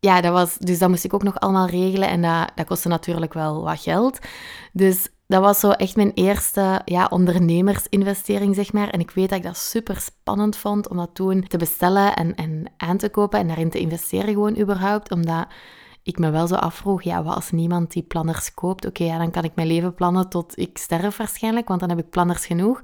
ja, 0.00 0.20
dat 0.20 0.32
was, 0.32 0.56
dus 0.58 0.78
dat 0.78 0.88
moest 0.88 1.04
ik 1.04 1.14
ook 1.14 1.22
nog 1.22 1.40
allemaal 1.40 1.68
regelen 1.68 2.08
en 2.08 2.22
dat, 2.22 2.52
dat 2.54 2.66
kostte 2.66 2.88
natuurlijk 2.88 3.32
wel 3.32 3.62
wat 3.62 3.80
geld. 3.80 4.18
Dus 4.72 5.08
dat 5.28 5.42
was 5.42 5.60
zo 5.60 5.70
echt 5.70 5.96
mijn 5.96 6.12
eerste 6.14 6.80
ja, 6.84 7.06
ondernemersinvestering, 7.10 8.54
zeg 8.54 8.72
maar. 8.72 8.88
En 8.88 9.00
ik 9.00 9.10
weet 9.10 9.28
dat 9.28 9.38
ik 9.38 9.44
dat 9.44 9.56
super 9.56 10.00
spannend 10.00 10.56
vond 10.56 10.88
om 10.88 10.96
dat 10.96 11.10
toen 11.12 11.46
te 11.46 11.56
bestellen 11.56 12.14
en, 12.16 12.34
en 12.34 12.72
aan 12.76 12.96
te 12.96 13.08
kopen 13.08 13.38
en 13.38 13.46
daarin 13.46 13.70
te 13.70 13.78
investeren 13.78 14.32
gewoon 14.32 14.58
überhaupt. 14.58 15.10
Omdat 15.10 15.46
ik 16.08 16.18
me 16.18 16.30
wel 16.30 16.46
zo 16.46 16.54
afvroeg, 16.54 17.02
ja, 17.02 17.22
wat 17.22 17.34
als 17.34 17.50
niemand 17.50 17.92
die 17.92 18.02
planners 18.02 18.54
koopt? 18.54 18.86
Oké, 18.86 19.04
ja, 19.04 19.18
dan 19.18 19.30
kan 19.30 19.44
ik 19.44 19.54
mijn 19.54 19.68
leven 19.68 19.94
plannen 19.94 20.28
tot 20.28 20.58
ik 20.58 20.78
sterf 20.78 21.16
waarschijnlijk, 21.16 21.68
want 21.68 21.80
dan 21.80 21.88
heb 21.88 21.98
ik 21.98 22.10
planners 22.10 22.46
genoeg. 22.46 22.80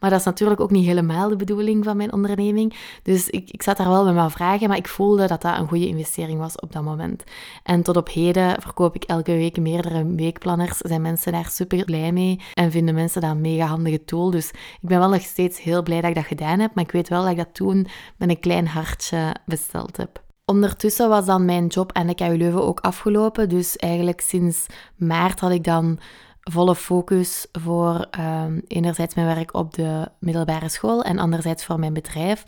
Maar 0.00 0.10
dat 0.10 0.18
is 0.18 0.24
natuurlijk 0.24 0.60
ook 0.60 0.70
niet 0.70 0.86
helemaal 0.86 1.28
de 1.28 1.36
bedoeling 1.36 1.84
van 1.84 1.96
mijn 1.96 2.12
onderneming. 2.12 2.76
Dus 3.02 3.30
ik, 3.30 3.50
ik 3.50 3.62
zat 3.62 3.76
daar 3.76 3.88
wel 3.88 4.04
met 4.04 4.14
mijn 4.14 4.30
vragen, 4.30 4.68
maar 4.68 4.76
ik 4.76 4.88
voelde 4.88 5.26
dat 5.26 5.42
dat 5.42 5.58
een 5.58 5.68
goede 5.68 5.86
investering 5.86 6.38
was 6.38 6.54
op 6.56 6.72
dat 6.72 6.82
moment. 6.82 7.24
En 7.62 7.82
tot 7.82 7.96
op 7.96 8.08
heden 8.08 8.62
verkoop 8.62 8.94
ik 8.94 9.04
elke 9.04 9.32
week 9.32 9.58
meerdere 9.58 10.06
weekplanners. 10.14 10.78
Zijn 10.78 11.02
mensen 11.02 11.32
daar 11.32 11.48
super 11.50 11.84
blij 11.84 12.12
mee 12.12 12.40
en 12.54 12.70
vinden 12.70 12.94
mensen 12.94 13.20
dat 13.20 13.30
een 13.30 13.40
mega 13.40 13.66
handige 13.66 14.04
tool. 14.04 14.30
Dus 14.30 14.50
ik 14.50 14.88
ben 14.88 14.98
wel 14.98 15.08
nog 15.08 15.22
steeds 15.22 15.62
heel 15.62 15.82
blij 15.82 16.00
dat 16.00 16.10
ik 16.10 16.16
dat 16.16 16.24
gedaan 16.24 16.58
heb, 16.58 16.74
maar 16.74 16.84
ik 16.84 16.92
weet 16.92 17.08
wel 17.08 17.22
dat 17.22 17.30
ik 17.30 17.36
dat 17.36 17.54
toen 17.54 17.86
met 18.16 18.28
een 18.28 18.40
klein 18.40 18.66
hartje 18.66 19.34
besteld 19.46 19.96
heb. 19.96 20.24
Ondertussen 20.52 21.08
was 21.08 21.26
dan 21.26 21.44
mijn 21.44 21.66
job 21.66 21.92
aan 21.92 22.06
de 22.06 22.14
KU 22.14 22.36
Leuven 22.36 22.64
ook 22.64 22.80
afgelopen. 22.80 23.48
Dus 23.48 23.76
eigenlijk 23.76 24.20
sinds 24.20 24.66
maart 24.96 25.40
had 25.40 25.50
ik 25.50 25.64
dan 25.64 25.98
volle 26.40 26.74
focus 26.74 27.46
voor 27.52 28.06
um, 28.18 28.62
enerzijds 28.68 29.14
mijn 29.14 29.26
werk 29.26 29.54
op 29.54 29.74
de 29.74 30.08
middelbare 30.18 30.68
school 30.68 31.02
en 31.02 31.18
anderzijds 31.18 31.64
voor 31.64 31.78
mijn 31.78 31.92
bedrijf. 31.92 32.44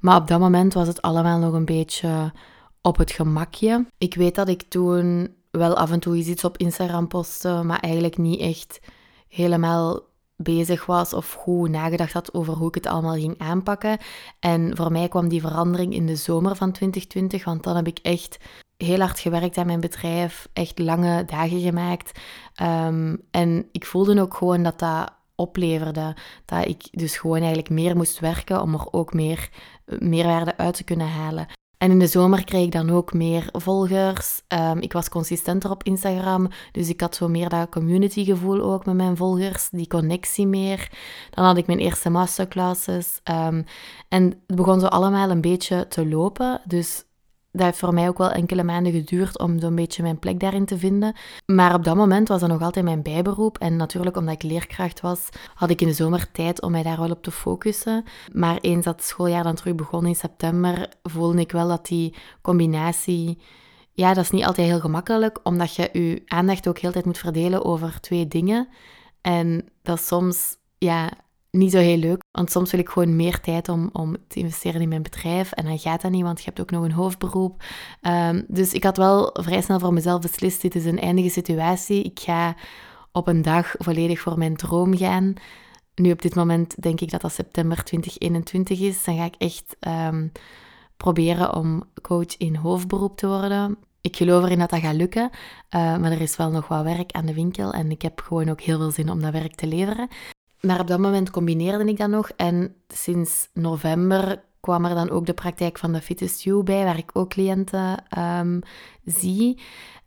Maar 0.00 0.16
op 0.16 0.28
dat 0.28 0.40
moment 0.40 0.74
was 0.74 0.86
het 0.86 1.02
allemaal 1.02 1.38
nog 1.38 1.52
een 1.52 1.64
beetje 1.64 2.32
op 2.82 2.96
het 2.96 3.10
gemakje. 3.10 3.86
Ik 3.98 4.14
weet 4.14 4.34
dat 4.34 4.48
ik 4.48 4.62
toen 4.62 5.34
wel 5.50 5.76
af 5.76 5.90
en 5.90 6.00
toe 6.00 6.16
iets 6.16 6.44
op 6.44 6.56
Instagram 6.56 7.08
postte, 7.08 7.62
maar 7.64 7.80
eigenlijk 7.80 8.18
niet 8.18 8.40
echt 8.40 8.80
helemaal 9.28 10.00
bezig 10.42 10.86
was 10.86 11.14
of 11.14 11.32
goed 11.32 11.70
nagedacht 11.70 12.12
had 12.12 12.34
over 12.34 12.54
hoe 12.54 12.68
ik 12.68 12.74
het 12.74 12.86
allemaal 12.86 13.14
ging 13.14 13.38
aanpakken. 13.38 13.98
En 14.40 14.76
voor 14.76 14.92
mij 14.92 15.08
kwam 15.08 15.28
die 15.28 15.40
verandering 15.40 15.94
in 15.94 16.06
de 16.06 16.16
zomer 16.16 16.56
van 16.56 16.72
2020, 16.72 17.44
want 17.44 17.62
dan 17.62 17.76
heb 17.76 17.86
ik 17.86 17.98
echt 17.98 18.38
heel 18.76 18.98
hard 18.98 19.18
gewerkt 19.18 19.56
aan 19.56 19.66
mijn 19.66 19.80
bedrijf, 19.80 20.48
echt 20.52 20.78
lange 20.78 21.24
dagen 21.24 21.60
gemaakt. 21.60 22.20
Ehm, 22.54 23.16
en 23.30 23.68
ik 23.72 23.86
voelde 23.86 24.20
ook 24.20 24.34
gewoon 24.34 24.62
dat 24.62 24.78
dat 24.78 25.12
opleverde. 25.34 26.16
Dat 26.44 26.66
ik 26.66 26.88
dus 26.90 27.16
gewoon 27.16 27.38
eigenlijk 27.38 27.70
meer 27.70 27.96
moest 27.96 28.20
werken 28.20 28.62
om 28.62 28.74
er 28.74 28.92
ook 28.92 29.14
meer 29.14 29.48
meerwaarde 29.98 30.56
uit 30.56 30.74
te 30.74 30.84
kunnen 30.84 31.08
halen. 31.08 31.46
En 31.82 31.90
in 31.90 31.98
de 31.98 32.06
zomer 32.06 32.44
kreeg 32.44 32.64
ik 32.64 32.72
dan 32.72 32.90
ook 32.90 33.12
meer 33.12 33.48
volgers. 33.52 34.42
Um, 34.48 34.78
ik 34.78 34.92
was 34.92 35.08
consistenter 35.08 35.70
op 35.70 35.82
Instagram, 35.82 36.48
dus 36.72 36.88
ik 36.88 37.00
had 37.00 37.14
zo 37.14 37.28
meer 37.28 37.48
dat 37.48 37.68
community 37.68 38.24
gevoel 38.24 38.60
ook 38.60 38.86
met 38.86 38.94
mijn 38.94 39.16
volgers, 39.16 39.68
die 39.70 39.86
connectie 39.86 40.46
meer. 40.46 40.90
Dan 41.30 41.44
had 41.44 41.56
ik 41.56 41.66
mijn 41.66 41.78
eerste 41.78 42.10
masterclasses. 42.10 43.20
Um, 43.30 43.64
en 44.08 44.24
het 44.46 44.56
begon 44.56 44.80
zo 44.80 44.86
allemaal 44.86 45.30
een 45.30 45.40
beetje 45.40 45.88
te 45.88 46.08
lopen. 46.08 46.60
Dus 46.64 47.04
dat 47.52 47.66
heeft 47.66 47.78
voor 47.78 47.94
mij 47.94 48.08
ook 48.08 48.18
wel 48.18 48.30
enkele 48.30 48.62
maanden 48.62 48.92
geduurd 48.92 49.38
om 49.38 49.60
zo'n 49.60 49.74
beetje 49.74 50.02
mijn 50.02 50.18
plek 50.18 50.40
daarin 50.40 50.64
te 50.64 50.78
vinden. 50.78 51.14
Maar 51.46 51.74
op 51.74 51.84
dat 51.84 51.96
moment 51.96 52.28
was 52.28 52.40
dat 52.40 52.48
nog 52.48 52.62
altijd 52.62 52.84
mijn 52.84 53.02
bijberoep. 53.02 53.58
En 53.58 53.76
natuurlijk, 53.76 54.16
omdat 54.16 54.34
ik 54.34 54.42
leerkracht 54.42 55.00
was, 55.00 55.28
had 55.54 55.70
ik 55.70 55.80
in 55.80 55.86
de 55.86 55.92
zomer 55.92 56.30
tijd 56.30 56.62
om 56.62 56.70
mij 56.70 56.82
daar 56.82 57.00
wel 57.00 57.10
op 57.10 57.22
te 57.22 57.30
focussen. 57.30 58.04
Maar 58.32 58.58
eens 58.60 58.84
dat 58.84 59.02
schooljaar 59.02 59.42
dan 59.42 59.54
terug 59.54 59.74
begon 59.74 60.06
in 60.06 60.14
september, 60.14 60.88
voelde 61.02 61.40
ik 61.40 61.52
wel 61.52 61.68
dat 61.68 61.86
die 61.86 62.14
combinatie... 62.42 63.38
Ja, 63.94 64.14
dat 64.14 64.24
is 64.24 64.30
niet 64.30 64.44
altijd 64.44 64.66
heel 64.66 64.80
gemakkelijk, 64.80 65.38
omdat 65.42 65.74
je 65.74 65.88
je 65.92 66.22
aandacht 66.26 66.68
ook 66.68 66.78
heel 66.78 66.92
tijd 66.92 67.04
moet 67.04 67.18
verdelen 67.18 67.64
over 67.64 68.00
twee 68.00 68.28
dingen. 68.28 68.68
En 69.20 69.68
dat 69.82 70.00
soms 70.00 70.56
ja, 70.78 71.10
niet 71.52 71.70
zo 71.70 71.78
heel 71.78 71.96
leuk. 71.96 72.22
Want 72.30 72.50
soms 72.50 72.70
wil 72.70 72.80
ik 72.80 72.88
gewoon 72.88 73.16
meer 73.16 73.40
tijd 73.40 73.68
om, 73.68 73.90
om 73.92 74.16
te 74.28 74.38
investeren 74.38 74.80
in 74.80 74.88
mijn 74.88 75.02
bedrijf. 75.02 75.52
En 75.52 75.64
dan 75.64 75.78
gaat 75.78 76.02
dat 76.02 76.10
niet, 76.10 76.22
want 76.22 76.38
je 76.38 76.44
hebt 76.44 76.60
ook 76.60 76.70
nog 76.70 76.84
een 76.84 76.92
hoofdberoep. 76.92 77.64
Um, 78.02 78.44
dus 78.48 78.72
ik 78.72 78.84
had 78.84 78.96
wel 78.96 79.30
vrij 79.32 79.62
snel 79.62 79.78
voor 79.78 79.92
mezelf 79.92 80.20
beslist, 80.20 80.62
dit 80.62 80.74
is 80.74 80.84
een 80.84 80.98
eindige 80.98 81.28
situatie. 81.28 82.02
Ik 82.02 82.20
ga 82.20 82.56
op 83.12 83.28
een 83.28 83.42
dag 83.42 83.74
volledig 83.78 84.20
voor 84.20 84.38
mijn 84.38 84.56
droom 84.56 84.96
gaan. 84.96 85.34
Nu 85.94 86.10
op 86.10 86.22
dit 86.22 86.34
moment 86.34 86.82
denk 86.82 87.00
ik 87.00 87.10
dat 87.10 87.20
dat 87.20 87.32
september 87.32 87.84
2021 87.84 88.80
is. 88.80 89.04
Dan 89.04 89.16
ga 89.16 89.24
ik 89.24 89.34
echt 89.38 89.76
um, 89.80 90.32
proberen 90.96 91.54
om 91.54 91.84
coach 92.02 92.36
in 92.36 92.56
hoofdberoep 92.56 93.16
te 93.16 93.26
worden. 93.26 93.78
Ik 94.00 94.16
geloof 94.16 94.44
erin 94.44 94.58
dat 94.58 94.70
dat 94.70 94.80
gaat 94.80 94.94
lukken, 94.94 95.30
uh, 95.30 95.96
maar 95.96 96.12
er 96.12 96.20
is 96.20 96.36
wel 96.36 96.50
nog 96.50 96.68
wat 96.68 96.84
werk 96.84 97.12
aan 97.12 97.26
de 97.26 97.34
winkel 97.34 97.72
en 97.72 97.90
ik 97.90 98.02
heb 98.02 98.20
gewoon 98.20 98.48
ook 98.48 98.60
heel 98.60 98.78
veel 98.78 98.90
zin 98.90 99.10
om 99.10 99.20
dat 99.20 99.32
werk 99.32 99.54
te 99.54 99.66
leveren. 99.66 100.08
Maar 100.66 100.80
op 100.80 100.86
dat 100.86 100.98
moment 100.98 101.30
combineerde 101.30 101.84
ik 101.84 101.98
dat 101.98 102.08
nog. 102.08 102.30
En 102.36 102.74
sinds 102.88 103.48
november 103.52 104.42
kwam 104.60 104.84
er 104.84 104.94
dan 104.94 105.10
ook 105.10 105.26
de 105.26 105.34
praktijk 105.34 105.78
van 105.78 105.92
de 105.92 106.00
Fittest 106.00 106.42
You 106.42 106.62
bij, 106.62 106.84
waar 106.84 106.98
ik 106.98 107.10
ook 107.12 107.28
cliënten 107.28 108.04
um, 108.18 108.60
zie. 109.04 109.60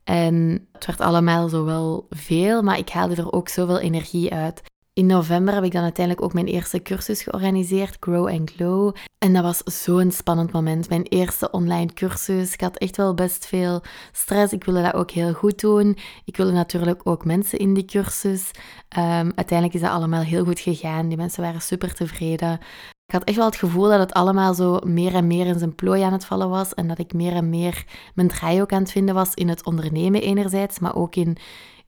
En 0.04 0.68
het 0.72 0.86
werd 0.86 1.02
allemaal 1.02 1.50
zo 1.50 1.66
wel 1.66 2.08
veel, 2.10 2.62
maar 2.62 2.78
ik 2.78 2.90
haalde 2.90 3.16
er 3.16 3.32
ook 3.32 3.50
zoveel 3.50 3.80
energie 3.80 4.34
uit. 4.34 4.62
In 5.00 5.06
november 5.06 5.54
heb 5.54 5.64
ik 5.64 5.72
dan 5.72 5.84
uiteindelijk 5.84 6.26
ook 6.26 6.34
mijn 6.34 6.46
eerste 6.46 6.82
cursus 6.82 7.24
georganiseerd, 7.24 7.98
Grow 8.00 8.28
and 8.28 8.52
Glow. 8.52 8.96
En 9.18 9.34
dat 9.34 9.44
was 9.44 9.84
zo'n 9.84 10.12
spannend 10.12 10.52
moment. 10.52 10.90
Mijn 10.90 11.04
eerste 11.04 11.52
online 11.52 11.94
cursus. 11.94 12.54
Ik 12.54 12.62
had 12.62 12.78
echt 12.78 12.98
wel 12.98 13.14
best 13.14 13.46
veel 13.46 13.82
stress. 14.12 14.54
Ik 14.54 14.64
wilde 14.64 14.82
dat 14.82 14.94
ook 14.94 15.12
heel 15.12 15.34
goed 15.34 15.60
doen. 15.60 15.98
Ik 16.26 16.38
wilde 16.38 16.52
natuurlijk 16.52 17.02
ook 17.04 17.26
mensen 17.26 17.60
in 17.60 17.74
die 17.74 17.86
cursus. 17.86 18.52
Um, 18.98 19.32
uiteindelijk 19.36 19.74
is 19.74 19.82
dat 19.82 19.90
allemaal 19.92 20.22
heel 20.22 20.46
goed 20.46 20.60
gegaan. 20.60 21.08
Die 21.08 21.18
mensen 21.18 21.44
waren 21.44 21.62
super 21.62 21.94
tevreden. 21.94 22.60
Ik 23.06 23.14
had 23.14 23.24
echt 23.24 23.38
wel 23.38 23.46
het 23.46 23.56
gevoel 23.56 23.90
dat 23.90 24.00
het 24.00 24.14
allemaal 24.14 24.54
zo 24.54 24.80
meer 24.86 25.16
en 25.16 25.28
meer 25.28 25.46
in 25.46 25.60
zijn 25.60 25.76
plooi 25.76 26.02
aan 26.02 26.14
het 26.14 26.26
vallen 26.26 26.50
was. 26.50 26.74
En 26.74 26.88
dat 26.88 27.00
ik 27.00 27.14
meer 27.14 27.34
en 27.34 27.50
meer 27.50 27.86
mijn 28.14 28.28
draai 28.28 28.62
ook 28.62 28.72
aan 28.72 28.82
het 28.82 28.92
vinden 28.92 29.16
was 29.16 29.34
in 29.34 29.50
het 29.50 29.66
ondernemen 29.66 30.22
enerzijds, 30.22 30.80
maar 30.80 30.96
ook 30.96 31.16
in 31.16 31.38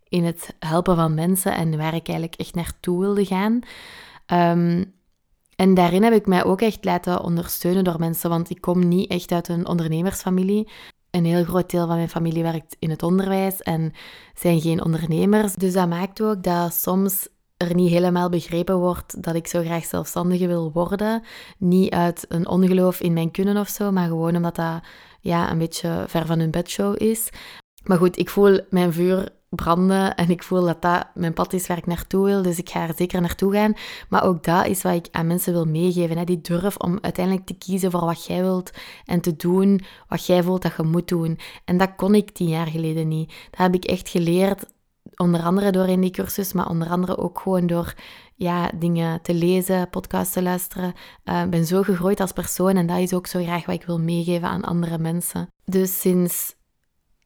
in 0.09 0.23
het 0.23 0.55
helpen 0.59 0.95
van 0.95 1.13
mensen 1.13 1.55
en 1.55 1.77
waar 1.77 1.93
ik 1.93 2.07
eigenlijk 2.07 2.35
echt 2.39 2.55
naartoe 2.55 2.99
wilde 2.99 3.25
gaan. 3.25 3.59
Um, 4.33 4.95
en 5.55 5.73
daarin 5.73 6.03
heb 6.03 6.13
ik 6.13 6.27
mij 6.27 6.43
ook 6.43 6.61
echt 6.61 6.85
laten 6.85 7.23
ondersteunen 7.23 7.83
door 7.83 7.99
mensen, 7.99 8.29
want 8.29 8.49
ik 8.49 8.61
kom 8.61 8.87
niet 8.87 9.09
echt 9.09 9.31
uit 9.31 9.47
een 9.47 9.67
ondernemersfamilie. 9.67 10.69
Een 11.11 11.25
heel 11.25 11.43
groot 11.43 11.69
deel 11.69 11.87
van 11.87 11.95
mijn 11.95 12.09
familie 12.09 12.43
werkt 12.43 12.75
in 12.79 12.89
het 12.89 13.03
onderwijs 13.03 13.61
en 13.61 13.93
zijn 14.35 14.61
geen 14.61 14.83
ondernemers. 14.83 15.53
Dus 15.53 15.73
dat 15.73 15.87
maakt 15.87 16.21
ook 16.21 16.43
dat 16.43 16.73
soms 16.73 17.27
er 17.57 17.75
niet 17.75 17.89
helemaal 17.89 18.29
begrepen 18.29 18.77
wordt 18.77 19.23
dat 19.23 19.35
ik 19.35 19.47
zo 19.47 19.61
graag 19.61 19.85
zelfstandige 19.85 20.47
wil 20.47 20.71
worden. 20.71 21.23
Niet 21.57 21.93
uit 21.93 22.25
een 22.29 22.47
ongeloof 22.47 22.99
in 22.99 23.13
mijn 23.13 23.31
kunnen 23.31 23.57
of 23.57 23.67
zo, 23.67 23.91
maar 23.91 24.07
gewoon 24.07 24.35
omdat 24.35 24.55
dat 24.55 24.81
ja, 25.21 25.51
een 25.51 25.57
beetje 25.57 26.03
ver 26.07 26.25
van 26.25 26.39
hun 26.39 26.51
bedshow 26.51 27.01
is. 27.01 27.29
Maar 27.83 27.97
goed, 27.97 28.17
ik 28.17 28.29
voel 28.29 28.59
mijn 28.69 28.93
vuur 28.93 29.29
branden 29.49 30.15
en 30.15 30.29
ik 30.29 30.43
voel 30.43 30.65
dat 30.65 30.81
dat 30.81 31.07
mijn 31.13 31.33
pad 31.33 31.53
is 31.53 31.67
waar 31.67 31.77
ik 31.77 31.85
naartoe 31.85 32.25
wil, 32.25 32.41
dus 32.41 32.57
ik 32.57 32.69
ga 32.69 32.87
er 32.87 32.93
zeker 32.97 33.21
naartoe 33.21 33.53
gaan. 33.53 33.73
Maar 34.09 34.23
ook 34.23 34.43
dat 34.43 34.65
is 34.65 34.81
wat 34.81 34.93
ik 34.93 35.07
aan 35.11 35.27
mensen 35.27 35.53
wil 35.53 35.65
meegeven, 35.65 36.17
hè? 36.17 36.23
die 36.23 36.41
durf 36.41 36.77
om 36.77 36.97
uiteindelijk 37.01 37.45
te 37.45 37.57
kiezen 37.57 37.91
voor 37.91 38.05
wat 38.05 38.25
jij 38.25 38.41
wilt 38.41 38.71
en 39.05 39.21
te 39.21 39.35
doen 39.35 39.81
wat 40.07 40.25
jij 40.25 40.43
voelt 40.43 40.61
dat 40.61 40.73
je 40.77 40.83
moet 40.83 41.07
doen. 41.07 41.39
En 41.65 41.77
dat 41.77 41.95
kon 41.95 42.15
ik 42.15 42.31
tien 42.31 42.49
jaar 42.49 42.67
geleden 42.67 43.07
niet. 43.07 43.33
Dat 43.49 43.59
heb 43.59 43.73
ik 43.73 43.85
echt 43.85 44.09
geleerd, 44.09 44.65
onder 45.15 45.41
andere 45.41 45.71
door 45.71 45.87
in 45.87 46.01
die 46.01 46.11
cursus, 46.11 46.53
maar 46.53 46.69
onder 46.69 46.89
andere 46.89 47.17
ook 47.17 47.39
gewoon 47.39 47.67
door 47.67 47.93
ja, 48.35 48.71
dingen 48.75 49.21
te 49.21 49.33
lezen, 49.33 49.89
podcasts 49.89 50.33
te 50.33 50.41
luisteren. 50.41 50.93
Eh, 51.23 51.41
ik 51.41 51.49
ben 51.49 51.65
zo 51.65 51.81
gegroeid 51.81 52.19
als 52.19 52.31
persoon 52.31 52.75
en 52.75 52.87
dat 52.87 52.97
is 52.97 53.13
ook 53.13 53.27
zo 53.27 53.43
graag 53.43 53.65
wat 53.65 53.75
ik 53.75 53.85
wil 53.85 53.99
meegeven 53.99 54.47
aan 54.47 54.63
andere 54.63 54.97
mensen. 54.97 55.47
Dus 55.65 55.99
sinds 55.99 56.55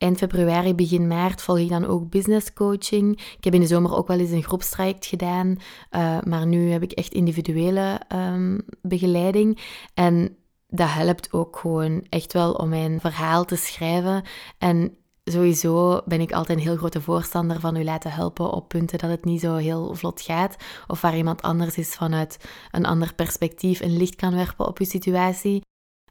eind 0.01 0.17
februari, 0.17 0.75
begin 0.75 1.08
maart 1.08 1.41
volg 1.41 1.60
ik 1.60 1.70
dan 1.70 1.86
ook 1.86 2.10
business 2.10 2.53
coaching. 2.53 3.20
Ik 3.38 3.43
heb 3.43 3.53
in 3.53 3.60
de 3.60 3.67
zomer 3.67 3.96
ook 3.96 4.08
wel 4.08 4.20
eens 4.20 4.29
een 4.29 4.43
groepstraject 4.43 5.05
gedaan, 5.05 5.55
uh, 5.91 6.17
maar 6.22 6.48
nu 6.48 6.72
heb 6.72 6.84
ik 6.84 6.91
echt 6.91 7.13
individuele 7.13 8.01
um, 8.15 8.62
begeleiding. 8.81 9.60
En 9.93 10.36
dat 10.67 10.89
helpt 10.89 11.34
ook 11.34 11.58
gewoon 11.58 12.05
echt 12.10 12.34
wel 12.34 12.53
om 12.53 12.70
mijn 12.70 13.00
verhaal 13.00 13.46
te 13.46 13.55
schrijven. 13.55 14.24
En 14.58 14.96
sowieso 15.24 16.01
ben 16.05 16.22
ik 16.22 16.31
altijd 16.31 16.58
een 16.58 16.63
heel 16.63 16.77
grote 16.77 17.01
voorstander 17.01 17.60
van 17.60 17.75
u 17.75 17.84
laten 17.84 18.12
helpen 18.12 18.51
op 18.51 18.67
punten 18.67 19.00
dat 19.00 19.10
het 19.10 19.25
niet 19.25 19.41
zo 19.41 19.55
heel 19.55 19.96
vlot 19.96 20.22
gaat. 20.22 20.55
Of 20.88 21.01
waar 21.01 21.17
iemand 21.17 21.41
anders 21.41 21.77
is 21.77 21.93
vanuit 21.93 22.38
een 22.72 22.86
ander 22.86 23.13
perspectief 23.13 23.79
een 23.79 23.98
licht 23.98 24.15
kan 24.15 24.36
werpen 24.36 24.67
op 24.67 24.79
uw 24.79 24.86
situatie. 24.86 25.62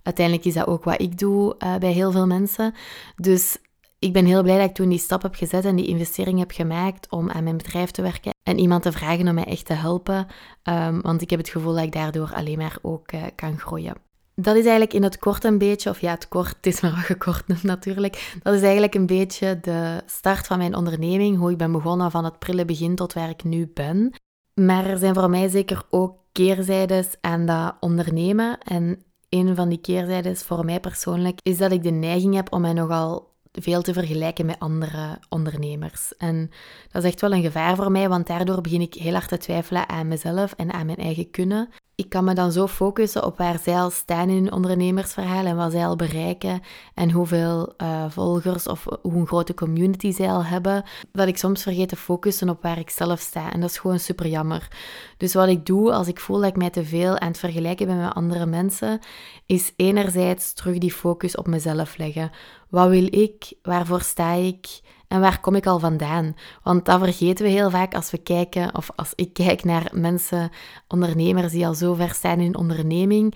Uiteindelijk 0.03 0.47
is 0.47 0.55
dat 0.55 0.67
ook 0.67 0.85
wat 0.85 1.01
ik 1.01 1.19
doe 1.19 1.55
uh, 1.59 1.77
bij 1.77 1.93
heel 1.93 2.13
veel 2.13 2.27
mensen. 2.27 2.75
Dus 3.17 3.59
ik 4.01 4.13
ben 4.13 4.25
heel 4.25 4.43
blij 4.43 4.59
dat 4.59 4.69
ik 4.69 4.75
toen 4.75 4.89
die 4.89 4.99
stap 4.99 5.23
heb 5.23 5.35
gezet 5.35 5.65
en 5.65 5.77
die 5.77 5.87
investering 5.87 6.39
heb 6.39 6.51
gemaakt 6.51 7.11
om 7.11 7.31
aan 7.31 7.45
mijn 7.45 7.57
bedrijf 7.57 7.91
te 7.91 8.03
werken 8.03 8.35
en 8.43 8.59
iemand 8.59 8.83
te 8.83 8.93
vragen 8.93 9.29
om 9.29 9.35
mij 9.35 9.45
echt 9.45 9.67
te 9.67 9.73
helpen. 9.73 10.27
Um, 10.65 11.01
want 11.01 11.23
ik 11.23 11.31
heb 11.31 11.39
het 11.39 11.49
gevoel 11.49 11.75
dat 11.75 11.85
ik 11.85 11.93
daardoor 11.93 12.33
alleen 12.35 12.59
maar 12.59 12.79
ook 12.83 13.13
uh, 13.13 13.23
kan 13.35 13.59
groeien. 13.59 13.95
Dat 14.35 14.55
is 14.55 14.63
eigenlijk 14.63 14.93
in 14.93 15.03
het 15.03 15.19
kort 15.19 15.45
een 15.45 15.59
beetje, 15.59 15.91
of 15.91 16.01
ja, 16.01 16.11
het 16.11 16.29
kort, 16.29 16.57
het 16.57 16.67
is 16.67 16.81
maar 16.81 16.91
wat 16.91 17.01
gekort 17.01 17.63
natuurlijk. 17.63 18.39
Dat 18.43 18.55
is 18.55 18.63
eigenlijk 18.63 18.95
een 18.95 19.07
beetje 19.07 19.61
de 19.61 20.03
start 20.07 20.47
van 20.47 20.59
mijn 20.59 20.77
onderneming, 20.77 21.39
hoe 21.39 21.51
ik 21.51 21.57
ben 21.57 21.73
begonnen 21.73 22.11
van 22.11 22.25
het 22.25 22.39
prille 22.39 22.65
begin 22.65 22.95
tot 22.95 23.13
waar 23.13 23.29
ik 23.29 23.45
nu 23.45 23.71
ben. 23.75 24.15
Maar 24.55 24.87
er 24.87 24.99
zijn 24.99 25.15
voor 25.15 25.31
mij 25.31 25.49
zeker 25.49 25.83
ook 25.91 26.19
keerzijdes 26.33 27.07
aan 27.21 27.47
dat 27.47 27.77
ondernemen. 27.81 28.59
En 28.59 29.05
een 29.29 29.55
van 29.55 29.69
die 29.69 29.81
keerzijdes 29.81 30.43
voor 30.43 30.65
mij 30.65 30.81
persoonlijk 30.81 31.39
is 31.43 31.59
dat 31.59 31.73
ik 31.73 31.83
de 31.83 31.91
neiging 31.91 32.35
heb 32.35 32.53
om 32.53 32.61
mij 32.61 32.73
nogal 32.73 33.30
veel 33.53 33.83
te 33.83 33.93
vergelijken 33.93 34.47
met 34.47 34.59
andere 34.59 35.19
ondernemers. 35.29 36.17
En 36.17 36.51
dat 36.91 37.05
is 37.05 37.11
echt 37.11 37.21
wel 37.21 37.33
een 37.33 37.43
gevaar 37.43 37.77
voor 37.77 37.91
mij, 37.91 38.09
want 38.09 38.27
daardoor 38.27 38.61
begin 38.61 38.81
ik 38.81 38.95
heel 38.95 39.13
hard 39.13 39.29
te 39.29 39.39
twijfelen 39.39 39.89
aan 39.89 40.09
mezelf 40.09 40.53
en 40.53 40.73
aan 40.73 40.87
mijn 40.87 40.99
eigen 40.99 41.31
kunnen 41.31 41.69
ik 42.01 42.09
kan 42.09 42.25
me 42.25 42.35
dan 42.35 42.53
zo 42.53 42.67
focussen 42.67 43.25
op 43.25 43.39
waar 43.39 43.59
zij 43.63 43.75
al 43.75 43.91
staan 43.91 44.29
in 44.29 44.37
hun 44.37 44.53
ondernemersverhaal 44.53 45.45
en 45.45 45.57
wat 45.57 45.73
zij 45.73 45.87
al 45.87 45.97
bereiken 45.97 46.61
en 46.95 47.11
hoeveel 47.11 47.75
uh, 47.83 48.05
volgers 48.09 48.67
of 48.67 48.87
hoe 49.03 49.13
een 49.13 49.27
grote 49.27 49.55
community 49.55 50.13
zij 50.13 50.31
al 50.31 50.45
hebben, 50.45 50.85
dat 51.13 51.29
ik 51.29 51.39
soms 51.39 51.63
vergeet 51.63 51.89
te 51.89 51.97
focussen 51.97 52.49
op 52.49 52.63
waar 52.63 52.79
ik 52.79 52.91
zelf 52.91 53.21
sta. 53.21 53.53
En 53.53 53.61
dat 53.61 53.71
is 53.71 53.79
gewoon 53.79 53.99
super 53.99 54.27
jammer. 54.27 54.69
Dus 55.17 55.35
wat 55.35 55.49
ik 55.49 55.67
doe 55.67 55.93
als 55.93 56.09
ik 56.09 56.21
voel 56.21 56.41
dat 56.41 56.49
ik 56.49 56.57
mij 56.57 56.71
te 56.71 56.85
veel 56.85 57.19
aan 57.19 57.29
het 57.29 57.39
vergelijken 57.39 57.87
ben 57.87 58.01
met 58.01 58.15
andere 58.15 58.47
mensen, 58.47 58.99
is 59.47 59.73
enerzijds 59.77 60.53
terug 60.53 60.79
die 60.79 60.93
focus 60.93 61.37
op 61.37 61.47
mezelf 61.47 61.97
leggen. 61.97 62.31
Wat 62.69 62.89
wil 62.89 63.07
ik? 63.11 63.53
Waarvoor 63.63 64.01
sta 64.01 64.33
ik? 64.33 64.81
En 65.11 65.21
waar 65.21 65.41
kom 65.41 65.55
ik 65.55 65.67
al 65.67 65.79
vandaan? 65.79 66.37
Want 66.63 66.85
dat 66.85 66.99
vergeten 66.99 67.45
we 67.45 67.51
heel 67.51 67.71
vaak 67.71 67.95
als 67.95 68.11
we 68.11 68.19
kijken, 68.19 68.77
of 68.77 68.91
als 68.97 69.13
ik 69.15 69.33
kijk 69.33 69.65
naar 69.65 69.91
mensen, 69.93 70.51
ondernemers 70.89 71.53
die 71.53 71.67
al 71.67 71.75
zo 71.75 71.95
ver 71.95 72.11
staan 72.15 72.41
in 72.41 72.57
onderneming 72.57 73.35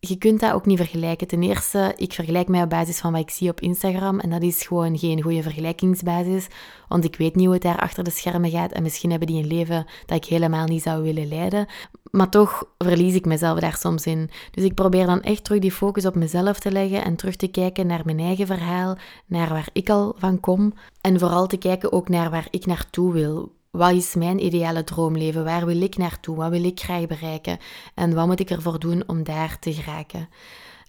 je 0.00 0.16
kunt 0.16 0.40
dat 0.40 0.52
ook 0.52 0.66
niet 0.66 0.78
vergelijken. 0.78 1.26
Ten 1.26 1.42
eerste, 1.42 1.92
ik 1.96 2.12
vergelijk 2.12 2.48
mij 2.48 2.62
op 2.62 2.70
basis 2.70 2.98
van 2.98 3.12
wat 3.12 3.20
ik 3.20 3.30
zie 3.30 3.50
op 3.50 3.60
Instagram. 3.60 4.20
En 4.20 4.30
dat 4.30 4.42
is 4.42 4.66
gewoon 4.66 4.98
geen 4.98 5.22
goede 5.22 5.42
vergelijkingsbasis. 5.42 6.46
Want 6.88 7.04
ik 7.04 7.16
weet 7.16 7.34
niet 7.34 7.44
hoe 7.44 7.54
het 7.54 7.62
daar 7.62 7.78
achter 7.80 8.04
de 8.04 8.10
schermen 8.10 8.50
gaat. 8.50 8.72
En 8.72 8.82
misschien 8.82 9.10
hebben 9.10 9.28
die 9.28 9.42
een 9.42 9.48
leven 9.48 9.86
dat 10.06 10.16
ik 10.16 10.24
helemaal 10.24 10.66
niet 10.66 10.82
zou 10.82 11.02
willen 11.02 11.28
leiden. 11.28 11.66
Maar 12.10 12.28
toch 12.28 12.64
verlies 12.78 13.14
ik 13.14 13.24
mezelf 13.24 13.58
daar 13.58 13.76
soms 13.76 14.06
in. 14.06 14.30
Dus 14.50 14.64
ik 14.64 14.74
probeer 14.74 15.06
dan 15.06 15.22
echt 15.22 15.44
terug 15.44 15.60
die 15.60 15.72
focus 15.72 16.06
op 16.06 16.14
mezelf 16.14 16.58
te 16.58 16.72
leggen. 16.72 17.04
En 17.04 17.16
terug 17.16 17.36
te 17.36 17.48
kijken 17.48 17.86
naar 17.86 18.02
mijn 18.04 18.18
eigen 18.18 18.46
verhaal. 18.46 18.96
Naar 19.26 19.48
waar 19.48 19.68
ik 19.72 19.90
al 19.90 20.14
van 20.18 20.40
kom. 20.40 20.72
En 21.00 21.18
vooral 21.18 21.46
te 21.46 21.56
kijken 21.56 21.92
ook 21.92 22.08
naar 22.08 22.30
waar 22.30 22.46
ik 22.50 22.66
naartoe 22.66 23.12
wil 23.12 23.56
wat 23.70 23.92
is 23.92 24.14
mijn 24.14 24.44
ideale 24.44 24.84
droomleven? 24.84 25.44
Waar 25.44 25.66
wil 25.66 25.80
ik 25.80 25.96
naartoe? 25.96 26.36
Wat 26.36 26.50
wil 26.50 26.64
ik 26.64 26.80
graag 26.80 27.06
bereiken? 27.06 27.58
En 27.94 28.14
wat 28.14 28.26
moet 28.26 28.40
ik 28.40 28.50
ervoor 28.50 28.78
doen 28.78 29.02
om 29.06 29.22
daar 29.22 29.58
te 29.58 29.72
geraken? 29.72 30.28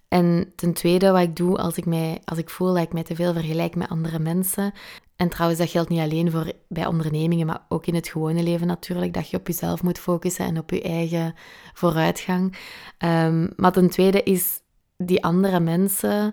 En 0.08 0.52
ten 0.56 0.72
tweede, 0.72 1.10
wat 1.10 1.22
ik 1.22 1.36
doe 1.36 1.56
als 1.56 1.76
ik, 1.76 1.86
mij, 1.86 2.20
als 2.24 2.38
ik 2.38 2.50
voel 2.50 2.74
dat 2.74 2.82
ik 2.82 2.92
mij 2.92 3.02
te 3.02 3.14
veel 3.14 3.32
vergelijk 3.32 3.76
met 3.76 3.88
andere 3.88 4.18
mensen. 4.18 4.72
En 5.16 5.28
trouwens, 5.28 5.60
dat 5.60 5.70
geldt 5.70 5.88
niet 5.88 6.00
alleen 6.00 6.30
voor 6.30 6.52
bij 6.68 6.86
ondernemingen, 6.86 7.46
maar 7.46 7.64
ook 7.68 7.86
in 7.86 7.94
het 7.94 8.08
gewone 8.08 8.42
leven 8.42 8.66
natuurlijk. 8.66 9.14
Dat 9.14 9.30
je 9.30 9.36
op 9.36 9.46
jezelf 9.46 9.82
moet 9.82 9.98
focussen 9.98 10.44
en 10.44 10.58
op 10.58 10.70
je 10.70 10.82
eigen 10.82 11.34
vooruitgang. 11.72 12.56
Um, 12.98 13.52
maar 13.56 13.72
ten 13.72 13.90
tweede 13.90 14.22
is 14.22 14.60
die 14.96 15.24
andere 15.24 15.60
mensen 15.60 16.32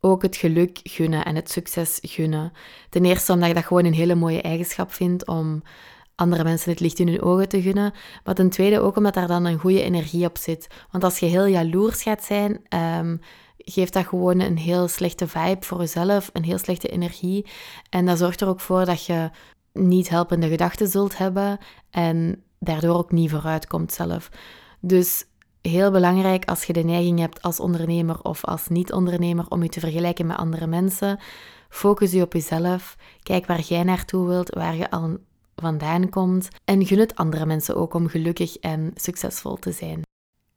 ook 0.00 0.22
het 0.22 0.36
geluk 0.36 0.80
gunnen 0.82 1.24
en 1.24 1.34
het 1.34 1.50
succes 1.50 1.98
gunnen. 2.02 2.52
Ten 2.88 3.04
eerste 3.04 3.32
omdat 3.32 3.48
je 3.48 3.54
dat 3.54 3.64
gewoon 3.64 3.84
een 3.84 3.94
hele 3.94 4.14
mooie 4.14 4.42
eigenschap 4.42 4.92
vindt 4.92 5.26
om 5.26 5.62
andere 6.14 6.44
mensen 6.44 6.70
het 6.70 6.80
licht 6.80 6.98
in 6.98 7.08
hun 7.08 7.22
ogen 7.22 7.48
te 7.48 7.62
gunnen. 7.62 7.92
Maar 8.24 8.34
ten 8.34 8.50
tweede 8.50 8.80
ook 8.80 8.96
omdat 8.96 9.14
daar 9.14 9.26
dan 9.26 9.44
een 9.44 9.58
goede 9.58 9.82
energie 9.82 10.26
op 10.26 10.38
zit. 10.38 10.66
Want 10.90 11.04
als 11.04 11.18
je 11.18 11.26
heel 11.26 11.46
jaloers 11.46 12.02
gaat 12.02 12.24
zijn, 12.24 12.60
um, 13.00 13.20
geeft 13.56 13.92
dat 13.92 14.06
gewoon 14.06 14.40
een 14.40 14.58
heel 14.58 14.88
slechte 14.88 15.28
vibe 15.28 15.64
voor 15.66 15.78
jezelf, 15.78 16.30
een 16.32 16.44
heel 16.44 16.58
slechte 16.58 16.88
energie. 16.88 17.46
En 17.90 18.06
dat 18.06 18.18
zorgt 18.18 18.40
er 18.40 18.48
ook 18.48 18.60
voor 18.60 18.84
dat 18.84 19.06
je 19.06 19.30
niet 19.72 20.08
helpende 20.08 20.48
gedachten 20.48 20.88
zult 20.88 21.18
hebben 21.18 21.58
en 21.90 22.42
daardoor 22.58 22.96
ook 22.96 23.12
niet 23.12 23.30
vooruit 23.30 23.66
komt 23.66 23.92
zelf. 23.92 24.30
Dus 24.80 25.24
heel 25.62 25.90
belangrijk 25.90 26.44
als 26.44 26.64
je 26.64 26.72
de 26.72 26.84
neiging 26.84 27.18
hebt 27.18 27.42
als 27.42 27.60
ondernemer 27.60 28.22
of 28.22 28.44
als 28.44 28.68
niet-ondernemer 28.68 29.44
om 29.48 29.62
je 29.62 29.68
te 29.68 29.80
vergelijken 29.80 30.26
met 30.26 30.36
andere 30.36 30.66
mensen. 30.66 31.18
Focus 31.68 32.12
je 32.12 32.22
op 32.22 32.32
jezelf. 32.32 32.96
Kijk 33.22 33.46
waar 33.46 33.60
jij 33.60 33.82
naartoe 33.82 34.26
wilt, 34.26 34.54
waar 34.54 34.76
je 34.76 34.90
al 34.90 35.16
vandaan 35.54 36.08
komt. 36.08 36.48
En 36.64 36.86
gun 36.86 36.98
het 36.98 37.16
andere 37.16 37.46
mensen 37.46 37.76
ook 37.76 37.94
om 37.94 38.08
gelukkig 38.08 38.56
en 38.56 38.90
succesvol 38.94 39.56
te 39.56 39.72
zijn. 39.72 40.02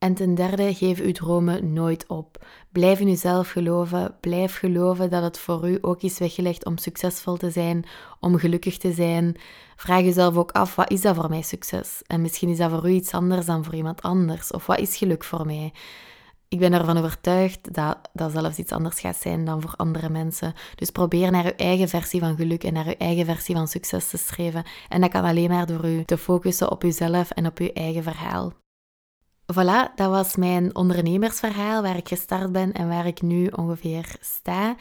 En 0.03 0.13
ten 0.13 0.35
derde, 0.35 0.73
geef 0.73 0.99
uw 0.99 1.11
dromen 1.11 1.73
nooit 1.73 2.07
op. 2.07 2.45
Blijf 2.71 2.99
in 2.99 3.07
uzelf 3.07 3.49
geloven. 3.49 4.15
Blijf 4.19 4.57
geloven 4.57 5.09
dat 5.09 5.23
het 5.23 5.39
voor 5.39 5.69
u 5.69 5.77
ook 5.81 6.01
is 6.01 6.19
weggelegd 6.19 6.65
om 6.65 6.77
succesvol 6.77 7.37
te 7.37 7.49
zijn, 7.49 7.85
om 8.19 8.37
gelukkig 8.37 8.77
te 8.77 8.93
zijn. 8.93 9.35
Vraag 9.75 10.01
jezelf 10.01 10.37
ook 10.37 10.51
af, 10.51 10.75
wat 10.75 10.91
is 10.91 11.01
dat 11.01 11.15
voor 11.15 11.29
mij 11.29 11.41
succes? 11.41 12.01
En 12.07 12.21
misschien 12.21 12.49
is 12.49 12.57
dat 12.57 12.69
voor 12.71 12.89
u 12.89 12.91
iets 12.91 13.11
anders 13.11 13.45
dan 13.45 13.63
voor 13.63 13.75
iemand 13.75 14.01
anders. 14.01 14.51
Of 14.51 14.65
wat 14.65 14.79
is 14.79 14.97
geluk 14.97 15.23
voor 15.23 15.45
mij? 15.45 15.73
Ik 16.47 16.59
ben 16.59 16.73
ervan 16.73 16.97
overtuigd 16.97 17.73
dat 17.73 17.97
dat 18.13 18.31
zelfs 18.31 18.57
iets 18.57 18.71
anders 18.71 18.99
gaat 18.99 19.17
zijn 19.17 19.45
dan 19.45 19.61
voor 19.61 19.73
andere 19.75 20.09
mensen. 20.09 20.53
Dus 20.75 20.89
probeer 20.89 21.31
naar 21.31 21.45
uw 21.45 21.55
eigen 21.57 21.87
versie 21.87 22.19
van 22.19 22.35
geluk 22.35 22.63
en 22.63 22.73
naar 22.73 22.87
uw 22.87 22.97
eigen 22.97 23.25
versie 23.25 23.55
van 23.55 23.67
succes 23.67 24.09
te 24.09 24.17
streven. 24.17 24.63
En 24.89 25.01
dat 25.01 25.09
kan 25.09 25.23
alleen 25.23 25.49
maar 25.49 25.65
door 25.65 25.85
u 25.85 26.03
te 26.03 26.17
focussen 26.17 26.71
op 26.71 26.83
uzelf 26.83 27.31
en 27.31 27.45
op 27.45 27.57
uw 27.59 27.71
eigen 27.73 28.03
verhaal. 28.03 28.62
Voilà, 29.51 29.93
dat 29.95 30.09
was 30.09 30.35
mijn 30.35 30.75
ondernemersverhaal 30.75 31.81
waar 31.81 31.97
ik 31.97 32.07
gestart 32.07 32.51
ben 32.51 32.73
en 32.73 32.87
waar 32.87 33.05
ik 33.05 33.21
nu 33.21 33.47
ongeveer 33.47 34.15
sta. 34.19 34.75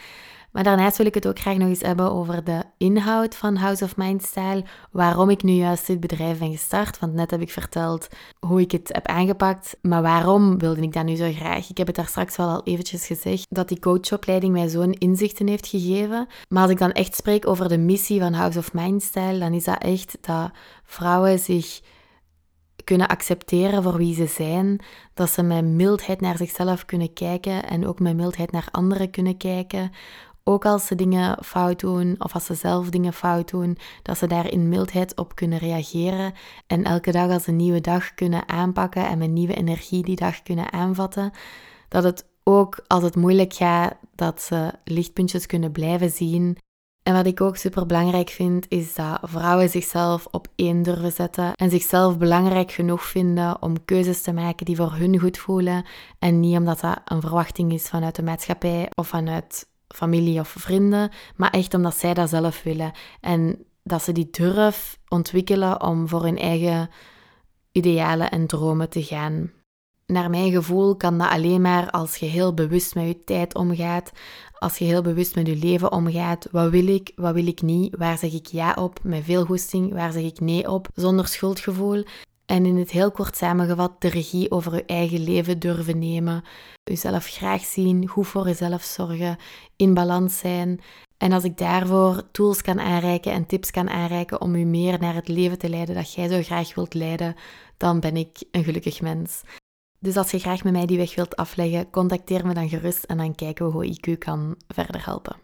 Maar 0.53 0.63
daarnaast 0.63 0.97
wil 0.97 1.07
ik 1.07 1.15
het 1.15 1.27
ook 1.27 1.39
graag 1.39 1.57
nog 1.57 1.69
eens 1.69 1.81
hebben 1.81 2.13
over 2.13 2.45
de 2.45 2.63
inhoud 2.79 3.35
van 3.35 3.57
House 3.57 3.85
of 3.85 3.97
Mind 3.97 4.23
Style. 4.23 4.65
Waarom 4.91 5.31
ik 5.31 5.43
nu 5.43 5.53
juist 5.53 5.87
dit 5.87 6.01
bedrijf 6.01 6.39
ben 6.39 6.51
gestart. 6.51 6.99
Want 6.99 7.15
net 7.15 7.31
heb 7.31 7.41
ik 7.41 7.51
verteld 7.51 8.09
hoe 8.41 8.61
ik 8.61 8.73
het 8.73 8.91
heb 8.93 9.07
aangepakt. 9.07 9.77
Maar 9.81 10.03
waarom 10.03 10.59
wilde 10.59 10.81
ik 10.81 10.93
dat 10.93 11.05
nu 11.05 11.15
zo 11.15 11.33
graag? 11.33 11.71
Ik 11.71 11.79
heb 11.79 11.87
het 11.87 11.97
daar 11.97 12.07
straks 12.07 12.37
wel 12.37 12.49
al 12.49 12.63
eventjes 12.65 13.07
gezegd. 13.07 13.47
Dat 13.49 13.69
die 13.69 13.81
coachopleiding 13.81 14.53
mij 14.53 14.69
zo'n 14.69 14.93
inzichten 14.93 15.47
heeft 15.47 15.67
gegeven. 15.67 16.27
Maar 16.49 16.63
als 16.63 16.71
ik 16.71 16.79
dan 16.79 16.93
echt 16.93 17.15
spreek 17.15 17.47
over 17.49 17.69
de 17.69 17.79
missie 17.79 18.21
van 18.21 18.33
House 18.33 18.59
of 18.59 18.73
Mind 18.73 19.03
Style, 19.03 19.39
dan 19.39 19.53
is 19.53 19.65
dat 19.65 19.83
echt 19.83 20.17
dat 20.21 20.51
vrouwen 20.85 21.39
zich 21.39 21.81
kunnen 22.85 23.07
accepteren 23.07 23.83
voor 23.83 23.97
wie 23.97 24.15
ze 24.15 24.27
zijn, 24.27 24.81
dat 25.15 25.31
ze 25.31 25.43
met 25.43 25.65
mildheid 25.65 26.21
naar 26.21 26.37
zichzelf 26.37 26.85
kunnen 26.85 27.13
kijken 27.13 27.69
en 27.69 27.87
ook 27.87 27.99
met 27.99 28.17
mildheid 28.17 28.53
naar 28.53 28.69
anderen 28.71 29.11
kunnen 29.11 29.37
kijken. 29.37 29.91
Ook 30.45 30.65
als 30.65 30.87
ze 30.87 30.95
dingen 30.95 31.45
fout 31.45 31.81
doen 31.81 32.15
of 32.19 32.35
als 32.35 32.45
ze 32.45 32.55
zelf 32.55 32.89
dingen 32.89 33.13
fout 33.13 33.51
doen, 33.51 33.79
dat 34.03 34.19
ze 34.19 34.27
daar 34.27 34.51
in 34.51 34.69
mildheid 34.69 35.17
op 35.17 35.35
kunnen 35.35 35.59
reageren 35.59 36.33
en 36.67 36.85
elke 36.85 37.13
dag 37.13 37.31
als 37.31 37.47
een 37.47 37.57
nieuwe 37.57 37.81
dag 37.81 38.15
kunnen 38.15 38.49
aanpakken 38.49 39.07
en 39.07 39.19
met 39.19 39.31
nieuwe 39.31 39.55
energie 39.55 40.03
die 40.03 40.17
dag 40.17 40.43
kunnen 40.43 40.73
aanvatten. 40.73 41.31
Dat 41.89 42.03
het 42.03 42.27
ook 42.45 42.85
als 42.87 43.03
het 43.03 43.17
moeilijk 43.17 43.55
gaat, 43.55 43.95
dat 44.15 44.43
ze 44.43 44.73
lichtpuntjes 44.85 45.47
kunnen 45.47 45.73
blijven 45.73 46.11
zien 46.11 46.57
en 47.03 47.15
wat 47.15 47.27
ik 47.27 47.41
ook 47.41 47.57
super 47.57 47.87
belangrijk 47.87 48.31
vind, 48.31 48.67
is 48.69 48.95
dat 48.95 49.19
vrouwen 49.23 49.69
zichzelf 49.69 50.27
op 50.31 50.47
één 50.55 50.83
durven 50.83 51.13
zetten 51.13 51.55
en 51.55 51.71
zichzelf 51.71 52.19
belangrijk 52.19 52.73
genoeg 52.73 53.05
vinden 53.05 53.63
om 53.63 53.85
keuzes 53.85 54.23
te 54.23 54.33
maken 54.33 54.67
die 54.67 54.77
voor 54.77 54.93
hun 54.93 55.19
goed 55.19 55.39
voelen. 55.39 55.85
En 56.19 56.41
niet 56.41 56.57
omdat 56.57 56.81
dat 56.81 57.01
een 57.05 57.21
verwachting 57.21 57.73
is 57.73 57.89
vanuit 57.89 58.17
de 58.17 58.23
maatschappij 58.23 58.91
of 58.95 59.09
vanuit 59.09 59.69
familie 59.89 60.41
of 60.41 60.49
vrienden, 60.49 61.11
maar 61.37 61.51
echt 61.51 61.75
omdat 61.75 61.97
zij 61.97 62.15
dat 62.15 62.29
zelf 62.29 62.63
willen. 62.63 62.93
En 63.21 63.65
dat 63.83 64.03
ze 64.03 64.13
die 64.13 64.29
durf 64.31 64.99
ontwikkelen 65.09 65.83
om 65.83 66.09
voor 66.09 66.23
hun 66.23 66.39
eigen 66.39 66.91
idealen 67.73 68.31
en 68.31 68.47
dromen 68.47 68.89
te 68.89 69.03
gaan. 69.03 69.51
Naar 70.13 70.31
mijn 70.31 70.53
gevoel 70.53 70.97
kan 70.97 71.19
dat 71.19 71.29
alleen 71.29 71.61
maar 71.61 71.91
als 71.91 72.17
je 72.17 72.27
heel 72.27 72.55
bewust 72.55 72.95
met 72.95 73.07
je 73.07 73.25
tijd 73.25 73.55
omgaat, 73.55 74.13
als 74.59 74.79
je 74.79 74.85
heel 74.85 75.03
bewust 75.03 75.35
met 75.35 75.47
je 75.47 75.57
leven 75.57 75.93
omgaat. 75.93 76.49
Wat 76.51 76.71
wil 76.71 76.87
ik, 76.87 77.13
wat 77.15 77.35
wil 77.35 77.47
ik 77.47 77.63
niet? 77.63 77.97
Waar 77.97 78.19
zeg 78.19 78.33
ik 78.33 78.47
ja 78.47 78.75
op? 78.75 78.99
Met 79.03 79.25
veel 79.25 79.45
goesting, 79.45 79.93
waar 79.93 80.13
zeg 80.13 80.23
ik 80.23 80.41
nee 80.41 80.71
op? 80.71 80.89
Zonder 80.95 81.27
schuldgevoel. 81.27 82.05
En 82.47 82.67
in 82.67 82.77
het 82.77 82.91
heel 82.91 83.11
kort 83.11 83.37
samengevat, 83.37 84.01
de 84.01 84.09
regie 84.09 84.51
over 84.51 84.75
je 84.75 84.85
eigen 84.85 85.25
leven 85.25 85.59
durven 85.59 85.99
nemen. 85.99 86.45
Jezelf 86.83 87.27
graag 87.27 87.65
zien, 87.65 88.09
goed 88.09 88.27
voor 88.27 88.47
jezelf 88.47 88.83
zorgen, 88.83 89.37
in 89.77 89.95
balans 89.95 90.39
zijn. 90.39 90.81
En 91.19 91.33
als 91.33 91.45
ik 91.45 91.57
daarvoor 91.57 92.31
tools 92.31 92.63
kan 92.63 92.81
aanreiken 92.81 93.33
en 93.33 93.47
tips 93.47 93.71
kan 93.71 93.91
aanreiken 93.91 94.41
om 94.41 94.55
u 94.55 94.65
meer 94.65 94.99
naar 95.01 95.15
het 95.15 95.29
leven 95.29 95.59
te 95.59 95.69
leiden 95.69 95.95
dat 95.95 96.15
jij 96.15 96.29
zo 96.29 96.43
graag 96.43 96.75
wilt 96.75 96.95
leiden, 96.95 97.35
dan 97.77 98.01
ben 98.01 98.17
ik 98.17 98.43
een 98.51 98.65
gelukkig 98.65 99.01
mens. 99.01 99.43
Dus 100.03 100.17
als 100.17 100.31
je 100.31 100.39
graag 100.39 100.65
met 100.65 100.73
mij 100.73 100.87
die 100.87 100.99
weg 100.99 101.15
wilt 101.15 101.37
afleggen, 101.37 101.91
contacteer 101.91 102.47
me 102.47 102.55
dan 102.55 102.69
gerust 102.69 103.05
en 103.05 103.17
dan 103.17 103.35
kijken 103.35 103.67
we 103.67 103.73
hoe 103.73 103.87
ik 103.87 104.07
u 104.07 104.15
kan 104.15 104.55
verder 104.69 105.05
helpen. 105.05 105.37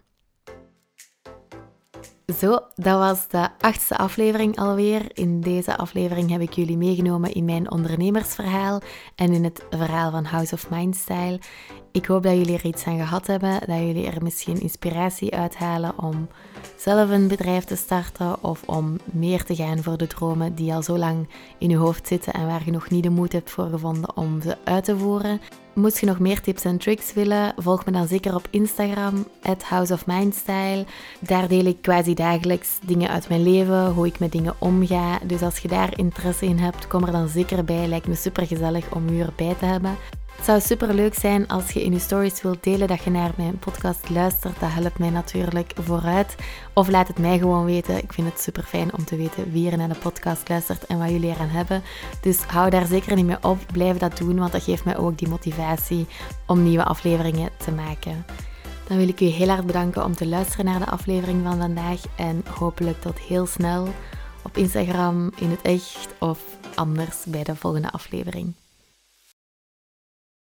Zo, 2.37 2.59
dat 2.75 2.99
was 2.99 3.29
de 3.29 3.49
achtste 3.59 3.97
aflevering 3.97 4.57
alweer. 4.57 5.17
In 5.17 5.41
deze 5.41 5.77
aflevering 5.77 6.31
heb 6.31 6.41
ik 6.41 6.53
jullie 6.53 6.77
meegenomen 6.77 7.33
in 7.33 7.45
mijn 7.45 7.71
ondernemersverhaal 7.71 8.81
en 9.15 9.33
in 9.33 9.45
het 9.45 9.65
verhaal 9.71 10.11
van 10.11 10.25
House 10.25 10.55
of 10.55 10.71
Mind 10.71 10.97
Style. 10.97 11.41
Ik 11.93 12.07
hoop 12.07 12.23
dat 12.23 12.37
jullie 12.37 12.57
er 12.59 12.67
iets 12.67 12.85
aan 12.85 12.99
gehad 12.99 13.27
hebben, 13.27 13.61
dat 13.67 13.79
jullie 13.79 14.07
er 14.07 14.23
misschien 14.23 14.61
inspiratie 14.61 15.35
uithalen 15.35 15.99
om 15.99 16.29
zelf 16.77 17.11
een 17.11 17.29
bedrijf 17.29 17.65
te 17.65 17.77
starten 17.77 18.43
of 18.43 18.63
om 18.67 18.97
meer 19.05 19.45
te 19.45 19.55
gaan 19.55 19.83
voor 19.83 19.97
de 19.97 20.07
dromen 20.07 20.55
die 20.55 20.75
al 20.75 20.83
zo 20.83 20.99
lang 20.99 21.29
in 21.59 21.71
je 21.71 21.77
hoofd 21.77 22.07
zitten 22.07 22.33
en 22.33 22.47
waar 22.47 22.63
je 22.65 22.71
nog 22.71 22.91
niet 22.91 23.03
de 23.03 23.11
moed 23.11 23.33
hebt 23.33 23.51
voor 23.51 23.69
gevonden 23.69 24.17
om 24.17 24.43
ze 24.43 24.57
uit 24.65 24.85
te 24.85 24.99
voeren. 24.99 25.41
Moest 25.75 26.01
je 26.01 26.07
nog 26.07 26.19
meer 26.19 26.41
tips 26.41 26.65
en 26.65 26.79
tricks 26.79 27.13
willen, 27.13 27.55
volg 27.57 27.85
me 27.85 27.93
dan 27.93 28.07
zeker 28.07 28.35
op 28.35 28.49
Instagram, 28.51 29.27
at 29.43 29.63
House 29.63 29.93
of 29.93 30.07
Mindstyle. 30.07 30.85
Daar 31.21 31.49
deel 31.49 31.65
ik 31.65 31.83
quasi 31.83 32.15
dagelijks 32.15 32.79
dingen 32.87 33.09
uit 33.09 33.29
mijn 33.29 33.43
leven, 33.43 33.87
hoe 33.87 34.07
ik 34.07 34.19
met 34.19 34.33
dingen 34.33 34.55
omga. 34.59 35.19
Dus 35.25 35.43
als 35.43 35.59
je 35.59 35.69
daar 35.69 35.99
interesse 35.99 36.47
in 36.47 36.59
hebt, 36.59 36.87
kom 36.87 37.05
er 37.05 37.13
dan 37.13 37.29
zeker 37.29 37.65
bij. 37.65 37.87
Lijkt 37.87 38.09
me 38.09 38.15
super 38.15 38.47
gezellig 38.47 38.95
om 38.95 39.09
u 39.09 39.21
erbij 39.21 39.55
te 39.59 39.65
hebben. 39.65 39.97
Het 40.39 40.47
zou 40.47 40.61
super 40.61 40.95
leuk 40.95 41.15
zijn 41.15 41.49
als 41.49 41.71
je 41.71 41.85
in 41.85 41.93
je 41.93 41.99
stories 41.99 42.43
wilt 42.43 42.63
delen 42.65 42.89
dat 42.89 43.03
je 43.03 43.11
naar 43.11 43.33
mijn 43.37 43.59
podcast 43.59 44.11
luistert. 44.11 44.61
Dat 44.61 44.71
helpt 44.73 44.99
mij 44.99 45.11
natuurlijk 45.11 45.73
vooruit. 45.75 46.35
Of 46.73 46.89
laat 46.89 47.09
het 47.09 47.19
mij 47.19 47.39
gewoon 47.39 47.65
weten. 47.65 48.03
Ik 48.03 48.13
vind 48.13 48.29
het 48.29 48.41
super 48.41 48.63
fijn 48.63 48.95
om 48.95 49.05
te 49.05 49.17
weten 49.17 49.53
wie 49.53 49.71
er 49.71 49.77
naar 49.77 49.89
de 49.89 49.99
podcast 49.99 50.49
luistert 50.49 50.87
en 50.87 50.99
wat 50.99 51.11
jullie 51.11 51.31
eraan 51.31 51.49
hebben. 51.49 51.83
Dus 52.21 52.39
hou 52.39 52.71
daar 52.71 52.87
zeker 52.87 53.17
niet 53.17 53.27
mee 53.27 53.43
op. 53.43 53.59
Blijf 53.73 53.97
dat 53.97 54.17
doen, 54.17 54.39
want 54.39 54.53
dat 54.53 54.63
geeft 54.63 54.85
mij 54.85 54.99
ook 54.99 55.19
die 55.19 55.29
motivatie 55.29 56.07
om 56.47 56.63
nieuwe 56.63 56.85
afleveringen 56.85 57.51
te 57.57 57.71
maken. 57.71 58.25
Dan 58.87 58.97
wil 58.97 59.09
ik 59.09 59.21
u 59.21 59.27
heel 59.27 59.49
hard 59.49 59.67
bedanken 59.67 60.05
om 60.05 60.15
te 60.15 60.27
luisteren 60.27 60.65
naar 60.65 60.79
de 60.79 60.91
aflevering 60.91 61.43
van 61.45 61.59
vandaag. 61.59 62.01
En 62.17 62.45
hopelijk 62.59 63.01
tot 63.01 63.19
heel 63.19 63.47
snel 63.47 63.89
op 64.43 64.57
Instagram, 64.57 65.31
in 65.37 65.51
het 65.51 65.63
echt 65.63 66.09
of 66.19 66.41
anders 66.75 67.17
bij 67.27 67.45
de 67.45 67.57
volgende 67.57 67.91
aflevering. 67.91 68.55